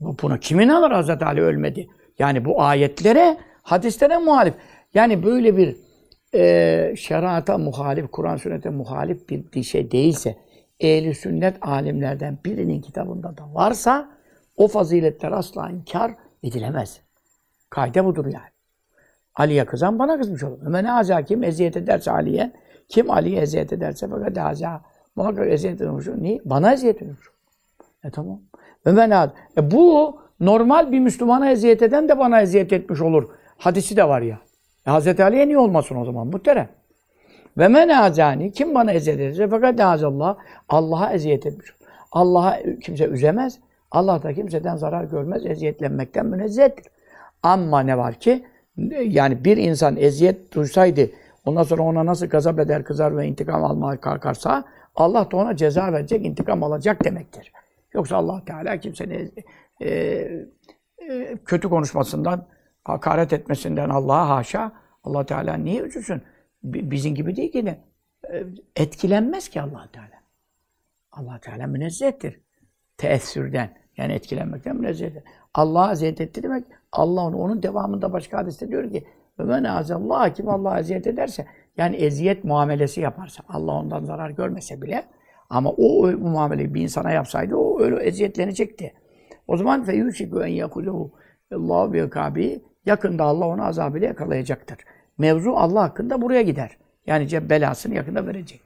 Buna 0.00 0.40
kimin 0.40 0.68
alır 0.68 0.90
Hz. 0.90 1.22
Ali 1.22 1.42
ölmedi? 1.42 1.88
Yani 2.18 2.44
bu 2.44 2.62
ayetlere, 2.62 3.36
hadislere 3.62 4.18
muhalif. 4.18 4.54
Yani 4.94 5.22
böyle 5.22 5.56
bir 5.56 5.76
e, 6.34 6.96
şerata 6.96 7.58
muhalif, 7.58 8.10
Kur'an 8.10 8.36
sünnete 8.36 8.70
muhalif 8.70 9.28
bir 9.28 9.62
şey 9.62 9.90
değilse, 9.90 10.36
ehli 10.80 11.14
sünnet 11.14 11.56
alimlerden 11.60 12.38
birinin 12.44 12.80
kitabında 12.80 13.36
da 13.36 13.54
varsa 13.54 14.08
o 14.56 14.68
faziletler 14.68 15.32
asla 15.32 15.70
inkar 15.70 16.14
edilemez. 16.42 17.00
Kaide 17.70 18.04
budur 18.04 18.24
yani. 18.24 18.48
Ali'ye 19.34 19.64
kızan 19.64 19.98
bana 19.98 20.18
kızmış 20.18 20.42
olur. 20.42 20.58
Ömer 20.66 20.84
ne 20.84 21.24
kim 21.24 21.44
eziyet 21.44 21.76
ederse 21.76 22.10
Ali'ye, 22.10 22.52
kim 22.88 23.10
Ali'ye 23.10 23.40
eziyet 23.40 23.72
ederse 23.72 24.08
fakat 24.08 24.36
haza 24.36 24.82
muhakkak 25.16 25.52
eziyet 25.52 25.80
edilmiş. 25.80 26.06
Niye? 26.06 26.40
Bana 26.44 26.72
eziyet 26.72 26.96
edilmiş. 26.96 27.26
E 28.04 28.10
tamam. 28.10 28.40
Ömer 28.84 29.10
ne 29.10 29.30
e, 29.58 29.70
Bu 29.70 30.18
normal 30.40 30.92
bir 30.92 31.00
Müslümana 31.00 31.50
eziyet 31.50 31.82
eden 31.82 32.08
de 32.08 32.18
bana 32.18 32.40
eziyet 32.40 32.72
etmiş 32.72 33.00
olur. 33.00 33.28
Hadisi 33.58 33.96
de 33.96 34.08
var 34.08 34.22
ya. 34.22 34.38
E, 34.86 34.90
Hz. 34.90 35.20
Ali'ye 35.20 35.46
niye 35.46 35.58
olmasın 35.58 35.96
o 35.96 36.04
zaman? 36.04 36.26
Muhterem. 36.26 36.68
Ve 37.58 37.68
men 37.68 37.88
azani 37.88 38.52
kim 38.52 38.74
bana 38.74 38.92
eziyet 38.92 39.20
ederse 39.20 39.48
fakat 39.48 39.80
Allah 39.80 40.36
Allah'a 40.68 41.12
eziyet 41.12 41.46
etmiş. 41.46 41.74
Allah'a 42.12 42.58
kimse 42.82 43.04
üzemez. 43.04 43.58
Allah 43.90 44.22
da 44.22 44.34
kimseden 44.34 44.76
zarar 44.76 45.04
görmez. 45.04 45.46
Eziyetlenmekten 45.46 46.26
münezzehtir. 46.26 46.86
Ama 47.42 47.80
ne 47.80 47.98
var 47.98 48.14
ki 48.14 48.44
yani 49.02 49.44
bir 49.44 49.56
insan 49.56 49.96
eziyet 49.96 50.54
duysaydı 50.54 51.10
ondan 51.46 51.62
sonra 51.62 51.82
ona 51.82 52.06
nasıl 52.06 52.26
gazap 52.26 52.58
eder, 52.58 52.84
kızar 52.84 53.16
ve 53.16 53.26
intikam 53.26 53.64
almaya 53.64 54.00
kalkarsa 54.00 54.64
Allah 54.96 55.30
da 55.30 55.36
ona 55.36 55.56
ceza 55.56 55.92
verecek, 55.92 56.26
intikam 56.26 56.62
alacak 56.62 57.04
demektir. 57.04 57.52
Yoksa 57.94 58.16
Allah 58.16 58.44
Teala 58.44 58.80
kimsenin 58.80 59.34
e, 59.80 59.88
e, 59.88 61.36
kötü 61.44 61.68
konuşmasından, 61.68 62.46
hakaret 62.84 63.32
etmesinden 63.32 63.88
Allah'a 63.88 64.28
haşa. 64.28 64.72
Allah 65.04 65.26
Teala 65.26 65.54
niye 65.54 65.82
üzülsün? 65.82 66.22
Bizim 66.62 67.14
gibi 67.14 67.36
değil 67.36 67.52
ki 67.52 67.64
ne? 67.64 67.84
E, 68.32 68.44
etkilenmez 68.76 69.48
ki 69.48 69.60
Allah 69.60 69.88
Teala. 69.92 70.22
Allah 71.12 71.38
Teala 71.40 71.66
münezzehtir. 71.66 72.40
Teessürden. 72.96 73.78
Yani 73.96 74.12
etkilenmekten 74.12 74.76
münezzehtir. 74.76 75.22
Allah'a 75.54 75.92
eziyet 75.92 76.20
etti 76.20 76.42
demek, 76.42 76.64
Allah 76.92 77.20
onu, 77.20 77.36
onun 77.36 77.62
devamında 77.62 78.12
başka 78.12 78.38
hadiste 78.38 78.68
diyor 78.68 78.92
ki 78.92 79.04
Ömen 79.38 79.64
azallah 79.64 80.34
kim 80.34 80.48
Allah'a 80.48 80.80
eziyet 80.80 81.06
ederse 81.06 81.46
yani 81.76 81.96
eziyet 81.96 82.44
muamelesi 82.44 83.00
yaparsa 83.00 83.42
Allah 83.48 83.72
ondan 83.72 84.04
zarar 84.04 84.30
görmese 84.30 84.82
bile 84.82 85.04
ama 85.50 85.70
o, 85.70 86.06
o 86.06 86.12
muameleyi 86.12 86.74
bir 86.74 86.82
insana 86.82 87.10
yapsaydı 87.10 87.56
o 87.56 87.80
öyle 87.80 87.96
eziyetlenecekti. 87.96 88.92
O 89.46 89.56
zaman 89.56 89.84
fe 89.84 89.96
yuşiku 89.96 90.42
en 90.42 90.52
yakulehu 90.52 91.12
Allahu 91.54 91.92
bi 91.92 92.10
kabi 92.10 92.62
yakında 92.86 93.24
Allah 93.24 93.46
onu 93.46 93.64
azabıyla 93.64 94.06
yakalayacaktır. 94.08 94.78
Mevzu 95.18 95.50
Allah 95.50 95.82
hakkında 95.82 96.22
buraya 96.22 96.42
gider. 96.42 96.76
Yani 97.06 97.50
belasını 97.50 97.94
yakında 97.94 98.26
verecek. 98.26 98.60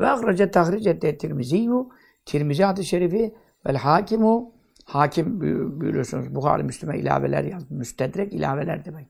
Ve 0.00 0.06
ahrece 0.06 0.50
tahric 0.50 0.90
etti 0.90 1.18
Tirmiziyu 1.18 1.88
Tirmizi 2.26 2.64
hadis-i 2.64 2.88
şerifi 2.88 3.34
vel 3.66 3.76
hakimu 3.76 4.52
hakim 4.84 5.40
biliyorsunuz 5.80 6.34
Bukhari 6.34 6.62
Müslüme 6.62 6.98
ilaveler 6.98 7.44
yazmış. 7.44 7.70
Müstedrek 7.70 8.32
ilaveler 8.32 8.84
demek. 8.84 9.06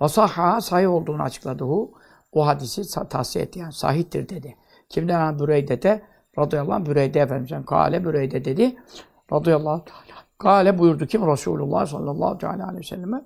Ve 0.00 0.08
sahha 0.08 0.60
sahih 0.60 0.90
olduğunu 0.90 1.22
açıkladı. 1.22 1.64
O 2.32 2.46
hadisi 2.46 2.82
tahsiye 3.08 3.44
etti 3.44 3.58
yani 3.58 3.72
sahihtir 3.72 4.28
dedi. 4.28 4.56
Kimden? 4.88 5.38
Büreyde'de 5.38 6.02
radıyallahu 6.38 6.74
anh 6.74 6.86
Büreyde 6.86 7.20
Efendimiz'den 7.20 7.64
kâle 7.64 8.04
Büreyde 8.04 8.44
dedi. 8.44 8.76
Radıyallahu 9.32 9.84
teala. 9.84 10.22
Kâle 10.38 10.78
buyurdu 10.78 11.06
kim? 11.06 11.26
Resulullah 11.32 11.86
sallallahu 11.86 12.46
aleyhi 12.46 12.78
ve 12.78 12.82
selleme. 12.82 13.24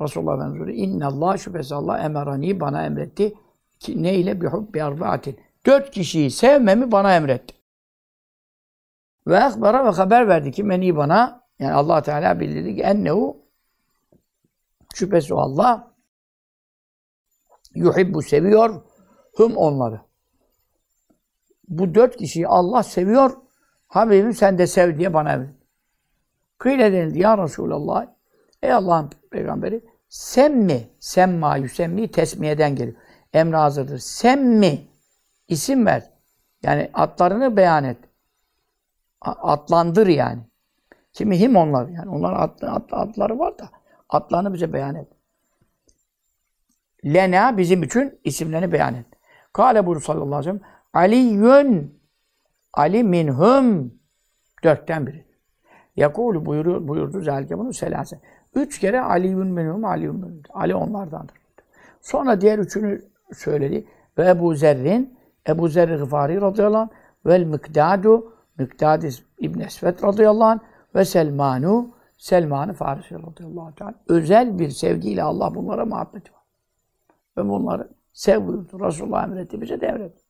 Resulullah 0.00 0.34
Efendimiz 0.34 0.60
buyurdu. 0.60 0.76
İnne 0.78 1.06
Allah 1.06 1.38
şüphesiz 1.38 1.72
Allah 1.72 1.98
emerani 1.98 2.60
bana 2.60 2.84
emretti. 2.84 3.34
Ki, 3.78 4.02
ne 4.02 4.14
ile? 4.14 4.40
Bihubbi 4.40 4.82
arbaatin. 4.82 5.40
Dört 5.66 5.90
kişiyi 5.90 6.30
sevmemi 6.30 6.92
bana 6.92 7.16
emretti. 7.16 7.54
Ve 9.26 9.36
ekbara 9.36 9.84
ve 9.84 9.88
haber 9.88 10.28
verdi 10.28 10.52
ki 10.52 10.64
meni 10.64 10.96
bana 10.96 11.42
yani 11.58 11.72
Allah 11.72 12.02
Teala 12.02 12.40
bildirdi 12.40 12.76
ki 12.76 12.82
ennehu 12.82 13.36
şüphesiz 14.94 15.32
o 15.32 15.36
Allah 15.36 15.94
yuhibbu 17.74 18.22
seviyor 18.22 18.82
hüm 19.38 19.56
onları. 19.56 20.00
Bu 21.72 21.94
dört 21.94 22.16
kişiyi 22.16 22.48
Allah 22.48 22.82
seviyor. 22.82 23.36
Habibim 23.86 24.32
sen 24.32 24.58
de 24.58 24.66
sev 24.66 24.98
diye 24.98 25.14
bana 25.14 25.32
emretti. 25.32 25.66
Kıyle 26.58 26.92
denildi 26.92 27.18
ya 27.18 27.38
Resulallah. 27.38 28.06
Ey 28.62 28.72
Allah'ın 28.72 29.10
peygamberi 29.30 29.84
sen 30.08 30.52
mi? 30.52 30.88
Semma 31.00 31.56
yüsemmi 31.56 32.10
tesmiyeden 32.10 32.76
geliyor. 32.76 32.96
Emre 33.32 33.56
hazırdır. 33.56 33.98
Sen 33.98 34.44
mi? 34.44 34.78
isim 35.48 35.86
ver. 35.86 36.10
Yani 36.62 36.90
atlarını 36.94 37.56
beyan 37.56 37.84
et. 37.84 37.98
Atlandır 39.20 40.06
yani. 40.06 40.40
Kimi 41.12 41.40
him 41.40 41.56
onlar 41.56 41.88
yani. 41.88 42.10
Onların 42.10 42.40
at, 42.40 42.64
at, 42.64 42.92
atları 42.92 43.38
var 43.38 43.58
da 43.58 43.70
atlarını 44.08 44.54
bize 44.54 44.72
beyan 44.72 44.94
et. 44.94 45.08
Lena 47.04 47.58
bizim 47.58 47.82
için 47.82 48.20
isimlerini 48.24 48.72
beyan 48.72 48.94
et. 48.94 49.06
Kale 49.52 49.86
buyur 49.86 50.00
sallallahu 50.00 50.36
aleyhi 50.36 50.38
ve 50.38 50.58
sellem 50.58 50.71
Aliyyün 50.92 52.00
Ali 52.72 53.04
minhum 53.04 53.94
dörtten 54.64 55.06
biri. 55.06 55.24
Yakulu 55.96 56.46
buyurdu, 56.46 56.88
buyurdu 56.88 57.20
zelke 57.20 57.58
bunu 57.58 57.72
selase. 57.72 58.20
Üç 58.54 58.78
kere 58.78 59.00
Aliyyün 59.00 59.46
minhum, 59.46 59.84
Aliyyün 59.84 60.16
minhum. 60.16 60.42
Ali 60.54 60.74
onlardandır. 60.74 61.36
Sonra 62.00 62.40
diğer 62.40 62.58
üçünü 62.58 63.02
söyledi. 63.32 63.86
Ve 64.18 64.28
Ebu 64.28 64.54
Zerrin, 64.54 65.18
Ebu 65.48 65.68
Zerri 65.68 65.96
Gıfari 65.96 66.40
radıyallahu 66.40 66.80
anh, 66.80 66.88
vel 67.26 67.44
Mikdadu, 67.44 68.34
Mikdad 68.58 69.02
İbn 69.38 69.60
Esvet 69.60 70.04
radıyallahu 70.04 70.44
anh, 70.44 70.60
ve 70.94 71.04
Selmanu, 71.04 71.90
Selman-ı 72.18 72.72
Farisi 72.72 73.14
radıyallahu 73.14 73.72
anh. 73.80 73.94
Özel 74.08 74.58
bir 74.58 74.70
sevgiyle 74.70 75.22
Allah 75.22 75.54
bunlara 75.54 75.86
muhabbeti 75.86 76.32
var. 76.32 76.42
Ve 77.36 77.48
bunları 77.48 77.88
sev 78.12 78.46
buyurdu. 78.46 78.80
Resulullah 78.86 79.24
emretti, 79.24 79.60
bize 79.60 79.80
de 79.80 79.86
emretti. 79.86 80.21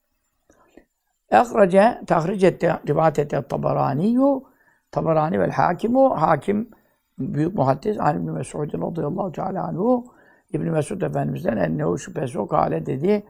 Ehrece, 1.33 2.01
tahric 2.07 2.47
etti, 2.47 2.73
rivayet 2.89 3.19
etti 3.19 3.43
Tabaraniyu, 3.49 4.45
Tabarani 4.91 5.41
vel 5.41 5.51
Hakimu, 5.51 6.11
Hakim 6.21 6.71
büyük 7.19 7.55
muhaddis 7.55 7.99
Ali 8.01 8.19
İbn 8.19 8.31
Mesud 8.31 8.59
radıyallahu 8.59 9.33
teala 9.33 9.65
anhu 9.65 10.05
İbn 10.53 10.71
Mesud 10.71 11.03
Efendimiz'den 11.03 11.57
ennehu 11.57 11.99
şüphesi 11.99 12.39
o 12.39 12.49
kâle 12.49 12.87
dedi. 12.87 13.27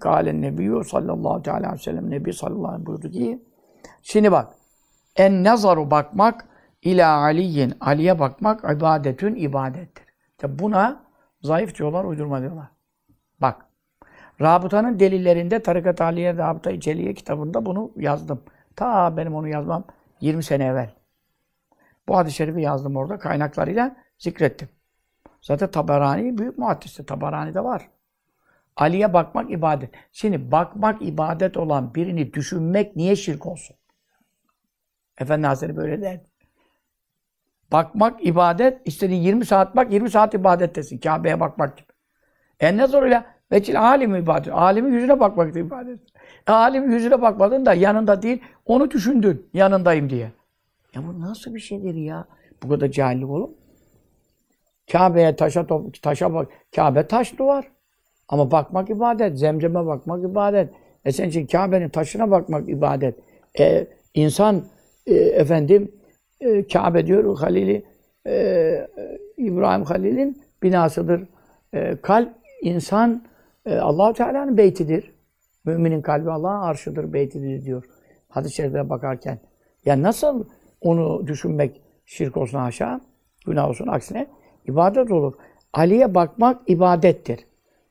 Kâle 0.00 0.40
nebiyyü 0.40 0.84
sallallahu 0.84 1.42
teala 1.42 1.58
aleyhi 1.58 1.74
ve 1.74 1.78
sellem 1.78 2.10
Nebi 2.10 2.32
sallallahu 2.32 2.68
aleyhi 2.68 2.82
ve 2.82 2.84
sellem 2.84 2.86
buyurdu 2.86 3.10
ki 3.10 3.42
şimdi 4.02 4.32
bak 4.32 4.52
en 5.16 5.44
nazaru 5.44 5.90
bakmak 5.90 6.46
ila 6.82 7.16
aliyin 7.16 7.74
Ali'ye 7.80 8.18
bakmak 8.18 8.76
ibadetün 8.76 9.34
ibadettir. 9.34 10.04
İşte 10.30 10.58
buna 10.58 11.04
zayıf 11.42 11.78
diyorlar, 11.78 12.04
uydurma 12.04 12.40
diyorlar. 12.40 12.75
Rabıtanın 14.40 15.00
delillerinde 15.00 15.62
Tarikat 15.62 16.00
Aliye 16.00 16.36
Rabıta-i 16.36 16.80
Celiye 16.80 17.14
kitabında 17.14 17.66
bunu 17.66 17.92
yazdım. 17.96 18.42
Ta 18.76 19.16
benim 19.16 19.34
onu 19.34 19.48
yazmam 19.48 19.84
20 20.20 20.42
sene 20.44 20.64
evvel. 20.64 20.90
Bu 22.08 22.16
hadis-i 22.16 22.36
şerifi 22.36 22.60
yazdım 22.60 22.96
orada 22.96 23.18
kaynaklarıyla 23.18 23.96
zikrettim. 24.18 24.68
Zaten 25.42 25.70
Taberani 25.70 26.38
büyük 26.38 26.58
muhaddistir. 26.58 27.06
Taberani 27.06 27.54
de 27.54 27.64
var. 27.64 27.88
Ali'ye 28.76 29.12
bakmak 29.12 29.50
ibadet. 29.50 29.90
Şimdi 30.12 30.52
bakmak 30.52 31.02
ibadet 31.02 31.56
olan 31.56 31.94
birini 31.94 32.32
düşünmek 32.32 32.96
niye 32.96 33.16
şirk 33.16 33.46
olsun? 33.46 33.76
Efendi 35.18 35.46
Hazretleri 35.46 35.76
böyle 35.76 36.02
der. 36.02 36.20
Bakmak 37.72 38.26
ibadet, 38.26 38.80
istediğin 38.84 39.22
20 39.22 39.46
saat 39.46 39.76
bak, 39.76 39.92
20 39.92 40.10
saat 40.10 40.34
ibadettesin. 40.34 40.98
Kabe'ye 40.98 41.40
bakmak 41.40 41.76
gibi. 41.76 41.88
En 42.60 42.76
ne 42.76 42.86
zoruyla 42.86 43.35
vekil 43.52 43.80
alim 43.80 44.14
ibadet. 44.14 44.52
Alimin 44.52 44.92
yüzüne 44.92 45.20
bakmak 45.20 45.56
ibadet. 45.56 46.00
E, 46.48 46.52
alimin 46.52 46.90
yüzüne 46.90 47.22
bakmadın 47.22 47.66
da 47.66 47.74
yanında 47.74 48.22
değil, 48.22 48.42
onu 48.66 48.90
düşündün 48.90 49.46
yanındayım 49.54 50.10
diye. 50.10 50.32
Ya 50.94 51.02
bu 51.06 51.20
nasıl 51.20 51.54
bir 51.54 51.60
şeydir 51.60 51.94
ya? 51.94 52.24
Bu 52.62 52.68
kadar 52.68 52.88
cahillik 52.88 53.30
olur? 53.30 53.48
Kabe'ye 54.92 55.36
taşa 55.36 55.66
top, 55.66 56.02
taşa 56.02 56.34
bak. 56.34 56.48
Kabe 56.76 57.06
taş 57.06 57.38
duvar. 57.38 57.70
Ama 58.28 58.50
bakmak 58.50 58.90
ibadet. 58.90 59.38
Zemzeme 59.38 59.86
bakmak 59.86 60.24
ibadet. 60.24 60.70
E 61.04 61.12
sen 61.12 61.28
için 61.28 61.46
Kabe'nin 61.46 61.88
taşına 61.88 62.30
bakmak 62.30 62.68
ibadet. 62.68 63.14
E, 63.58 63.86
insan 64.14 64.64
e, 65.06 65.14
efendim 65.14 65.92
e, 66.40 66.66
Kabe 66.66 67.06
diyor 67.06 67.38
Halil'i 67.38 67.84
e, 68.26 68.88
İbrahim 69.36 69.84
Halil'in 69.84 70.42
binasıdır. 70.62 71.22
E, 71.74 71.96
kalp 72.02 72.28
insan 72.62 73.24
e, 73.66 73.78
Allahu 73.78 74.12
Teala'nın 74.12 74.56
beytidir. 74.56 75.12
Müminin 75.64 76.02
kalbi 76.02 76.30
Allah'ın 76.30 76.62
arşıdır, 76.62 77.12
beytidir 77.12 77.64
diyor. 77.64 77.84
Hadis-i 78.28 78.54
şeriflere 78.54 78.90
bakarken. 78.90 79.38
Ya 79.84 80.02
nasıl 80.02 80.44
onu 80.80 81.26
düşünmek 81.26 81.82
şirk 82.04 82.36
olsun 82.36 82.58
aşağı, 82.58 83.00
günah 83.46 83.68
olsun 83.68 83.86
aksine 83.86 84.26
ibadet 84.64 85.10
olur. 85.10 85.34
Ali'ye 85.72 86.14
bakmak 86.14 86.62
ibadettir. 86.66 87.46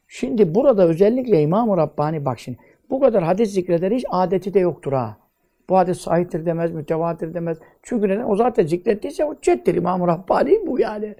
Şimdi 0.07 0.55
burada 0.55 0.87
özellikle 0.87 1.41
İmam-ı 1.41 1.77
Rabbani 1.77 2.25
bak 2.25 2.39
şimdi. 2.39 2.57
Bu 2.89 2.99
kadar 2.99 3.23
hadis 3.23 3.53
zikreder 3.53 3.91
hiç 3.91 4.05
adeti 4.09 4.53
de 4.53 4.59
yoktur 4.59 4.93
ha. 4.93 5.17
Bu 5.69 5.77
hadis 5.77 5.97
sahiptir 5.97 6.45
demez, 6.45 6.71
mütevatir 6.71 7.33
demez. 7.33 7.57
Çünkü 7.83 8.07
neden? 8.07 8.29
O 8.29 8.35
zaten 8.35 8.65
zikrettiyse 8.65 9.25
o 9.25 9.35
cettir. 9.41 9.75
İmam-ı 9.75 10.07
Rabbani 10.07 10.67
bu 10.67 10.79
yani. 10.79 11.15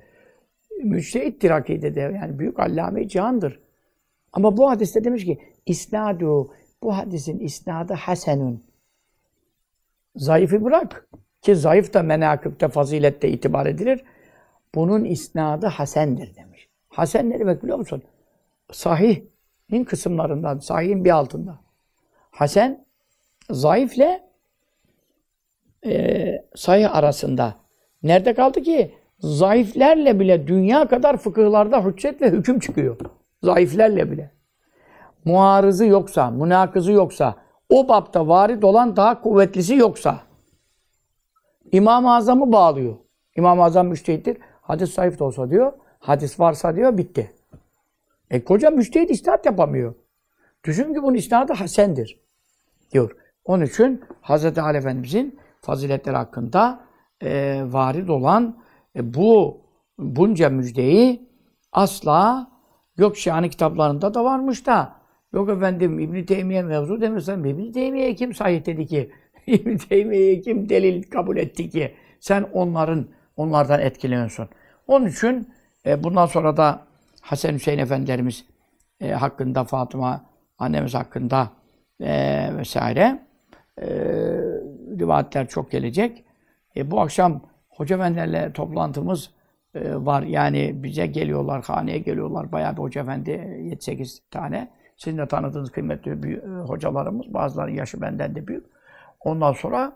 Müçtehittir 0.84 1.52
akidede. 1.52 2.00
Yani 2.00 2.40
büyük 2.40 2.60
allame-i 2.60 3.08
cihandır. 3.08 3.65
Ama 4.36 4.58
bu 4.58 4.70
hadiste 4.70 5.04
demiş 5.04 5.26
ki 5.26 5.40
isnadu 5.66 6.52
bu 6.84 6.98
hadisin 6.98 7.40
isnadı 7.40 7.94
hasenun. 7.94 8.64
Zayıfı 10.16 10.64
bırak. 10.64 11.08
Ki 11.42 11.56
zayıf 11.56 11.94
da 11.94 12.04
menakıpte, 12.04 12.68
fazilette 12.68 13.30
itibar 13.30 13.66
edilir. 13.66 14.04
Bunun 14.76 15.04
isnadı 15.04 15.68
hasendir 15.68 16.36
demiş. 16.36 16.70
Hasen 16.90 17.30
ne 17.30 17.40
demek 17.40 17.64
biliyor 17.64 17.78
musun? 17.78 18.04
Sahih'in 18.72 19.84
kısımlarından, 19.84 20.60
sahihin 20.60 21.06
bir 21.06 21.10
altında. 21.10 21.60
Hasen, 22.32 22.86
zayıfle 23.50 24.24
e, 25.86 26.46
sahih 26.56 26.96
arasında. 26.96 27.56
Nerede 28.04 28.34
kaldı 28.34 28.62
ki? 28.62 28.92
Zayıflerle 29.20 30.20
bile 30.20 30.48
dünya 30.48 30.88
kadar 30.88 31.18
fıkıhlarda 31.18 31.86
hüccet 31.86 32.22
ve 32.22 32.32
hüküm 32.32 32.60
çıkıyor. 32.60 32.98
Zayıflerle 33.46 34.12
bile. 34.12 34.32
Muarızı 35.26 35.86
yoksa, 35.86 36.30
münakızı 36.30 36.92
yoksa, 36.92 37.36
o 37.70 37.88
bapta 37.88 38.28
varid 38.28 38.64
olan 38.64 38.96
daha 38.96 39.22
kuvvetlisi 39.22 39.76
yoksa, 39.76 40.20
İmam-ı 41.72 42.16
Azam'ı 42.16 42.52
bağlıyor. 42.52 42.96
İmam-ı 43.36 43.64
Azam 43.64 43.88
müştehittir. 43.88 44.38
Hadis 44.62 44.94
zayıf 44.94 45.20
da 45.20 45.24
olsa 45.24 45.50
diyor, 45.50 45.74
hadis 46.00 46.40
varsa 46.40 46.76
diyor, 46.76 46.98
bitti. 46.98 47.34
E 48.30 48.44
koca 48.44 48.70
müştehit 48.70 49.12
istinat 49.12 49.46
yapamıyor. 49.46 49.96
Düşün 50.64 50.94
ki 50.94 51.04
bunun 51.04 51.16
isnadı 51.16 51.54
hasendir. 51.54 52.20
Diyor. 52.92 53.12
Onun 53.46 53.66
için 53.66 54.04
Hz. 54.22 54.58
Ali 54.58 54.78
Efendimizin 54.78 55.40
faziletleri 55.62 56.16
hakkında 56.16 56.80
e, 57.22 57.62
varid 57.66 58.08
olan 58.08 58.58
e, 58.96 59.14
bu 59.14 59.62
bunca 59.98 60.50
müjdeyi 60.50 61.30
asla 61.72 62.48
yok 62.98 63.18
şiani 63.18 63.50
kitaplarında 63.50 64.14
da 64.14 64.24
varmış 64.24 64.66
da 64.66 64.96
yok 65.34 65.50
efendim 65.50 66.00
İbn 66.00 66.24
Teymiye 66.24 66.62
mevzu 66.62 67.02
demirsen 67.02 67.44
İbn 67.44 67.72
Teymiye 67.72 68.16
kim 68.16 68.34
sahih 68.34 68.66
dedi 68.66 68.88
ki 68.88 69.12
İbn 69.48 69.78
Teymiye'yi 69.78 70.42
kim 70.42 70.70
delil 70.70 71.04
kabul 71.04 71.38
etti 71.38 71.70
ki 71.70 71.96
sen 72.20 72.44
onların 72.54 73.08
onlardan 73.38 73.82
etkileniyorsun. 73.82 74.50
Onun 74.88 75.08
için 75.08 75.54
e, 75.86 76.04
bundan 76.04 76.26
sonra 76.26 76.58
da 76.58 76.82
Hasan 77.22 77.54
Hüseyin 77.54 77.80
Efendilerimiz 77.80 78.46
e, 79.02 79.12
hakkında, 79.12 79.64
Fatıma 79.64 80.26
annemiz 80.58 80.94
hakkında 80.94 81.50
e, 82.02 82.50
vesaire 82.58 83.20
e, 83.82 83.88
rivayetler 85.00 85.48
çok 85.48 85.72
gelecek. 85.72 86.24
E, 86.76 86.92
bu 86.92 87.02
akşam 87.02 87.42
Hoca 87.70 87.96
Efendilerle 87.96 88.54
toplantımız 88.54 89.30
var. 89.84 90.24
Yani 90.24 90.84
bize 90.84 91.06
geliyorlar, 91.06 91.64
haneye 91.64 91.98
geliyorlar. 91.98 92.52
Bayağı 92.52 92.74
bir 92.74 92.82
Hoca 92.82 93.02
Efendi 93.02 93.32
7-8 93.32 94.20
tane. 94.32 94.72
Sizin 94.98 95.18
de 95.18 95.28
tanıdığınız 95.28 95.72
kıymetli 95.72 96.12
e, 96.12 96.40
hocalarımız. 96.62 97.34
Bazıları 97.34 97.72
yaşı 97.72 98.02
benden 98.02 98.36
de 98.36 98.48
büyük. 98.48 98.66
Ondan 99.20 99.54
sonra 99.54 99.94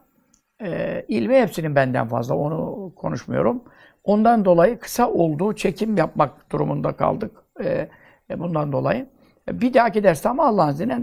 e, 0.62 1.02
ilmi 1.08 1.36
hepsinin 1.36 1.76
benden 1.76 2.08
fazla. 2.08 2.36
Onu 2.36 2.92
konuşmuyorum. 2.96 3.63
Ondan 4.04 4.46
dolayı 4.46 4.80
kısa 4.80 5.10
olduğu 5.10 5.56
çekim 5.56 5.98
yapmak 5.98 6.52
durumunda 6.52 6.92
kaldık. 6.92 7.32
E, 7.63 7.89
e, 8.30 8.39
bundan 8.39 8.72
dolayı. 8.72 9.10
E, 9.50 9.62
bir 9.62 9.74
dahaki 9.74 10.04
derste 10.04 10.30
ama 10.30 10.48
Allah'ın 10.48 10.74
izniyle 10.74 11.00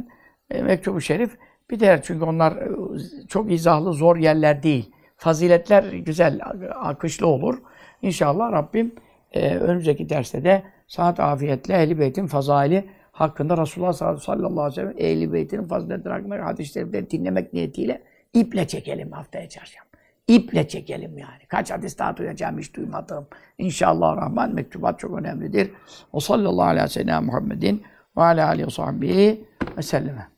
e, 0.51 0.63
Mektubu 0.63 1.01
Şerif 1.01 1.39
bir 1.71 1.81
der. 1.81 2.03
Çünkü 2.03 2.25
onlar 2.25 2.53
e, 2.53 2.69
çok 3.29 3.53
izahlı, 3.53 3.93
zor 3.93 4.17
yerler 4.17 4.63
değil. 4.63 4.93
Faziletler 5.17 5.93
güzel, 5.93 6.41
akışlı 6.75 7.27
olur. 7.27 7.59
İnşallah 8.03 8.53
Rabbim 8.53 8.95
e, 9.33 9.57
önümüzdeki 9.57 10.09
derste 10.09 10.45
de 10.45 10.63
saat 10.87 11.21
afiyetle 11.21 11.75
Ehl-i 11.75 11.99
Beyt'in 11.99 12.27
fazaili 12.27 12.85
hakkında 13.13 13.57
Resulullah 13.57 13.93
sallallahu 13.93 14.63
aleyhi 14.63 14.67
ve 14.67 14.75
sellem 14.75 14.95
Ehl-i 14.99 15.33
Beyt'in 15.33 15.63
faziletleri 15.63 16.15
hakkında 16.15 16.45
hadisleri 16.45 17.11
dinlemek 17.11 17.53
niyetiyle 17.53 18.03
iple 18.35 18.67
çekelim 18.67 19.13
haftaya 19.13 19.49
çarşamba. 19.49 19.87
İple 20.29 20.69
çekelim 20.69 21.19
yani. 21.19 21.47
Kaç 21.49 21.71
hadis 21.71 21.99
daha 21.99 22.17
duyacağım 22.17 22.59
hiç 22.59 22.75
duymadım. 22.75 23.27
İnşallah 23.59 24.17
Rahman 24.17 24.55
mektubat 24.55 24.99
çok 24.99 25.19
önemlidir. 25.19 25.71
O 26.13 26.21
sallallahu 26.21 26.67
aleyhi 26.67 26.85
ve 26.85 26.89
sellem 26.89 27.25
Muhammedin 27.25 27.83
ve 28.17 28.23
aleyhi 28.23 28.67
ve 28.67 28.71
sahbihi 28.71 29.45
ve 29.77 29.83
selleme. 29.83 30.36